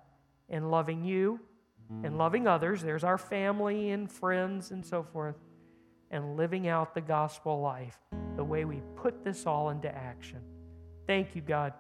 in 0.49 0.71
loving 0.71 1.05
you 1.05 1.41
and 2.03 2.15
mm. 2.15 2.19
loving 2.19 2.47
others. 2.47 2.81
There's 2.81 3.05
our 3.05 3.19
family 3.19 3.91
and 3.91 4.11
friends 4.11 4.71
and 4.71 4.87
so 4.87 5.03
forth, 5.03 5.37
and 6.11 6.37
living 6.37 6.69
out 6.69 6.95
the 6.95 7.01
gospel 7.01 7.61
life 7.61 7.99
the 8.37 8.45
way 8.45 8.65
we 8.65 8.81
put 8.95 9.25
this 9.25 9.45
all 9.45 9.71
into 9.71 9.93
action. 9.93 10.39
Thank 11.07 11.35
you, 11.35 11.43
God. 11.43 11.73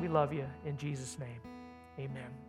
We 0.00 0.08
love 0.08 0.32
you 0.32 0.46
in 0.64 0.76
Jesus' 0.76 1.18
name. 1.18 1.40
Amen. 1.98 2.45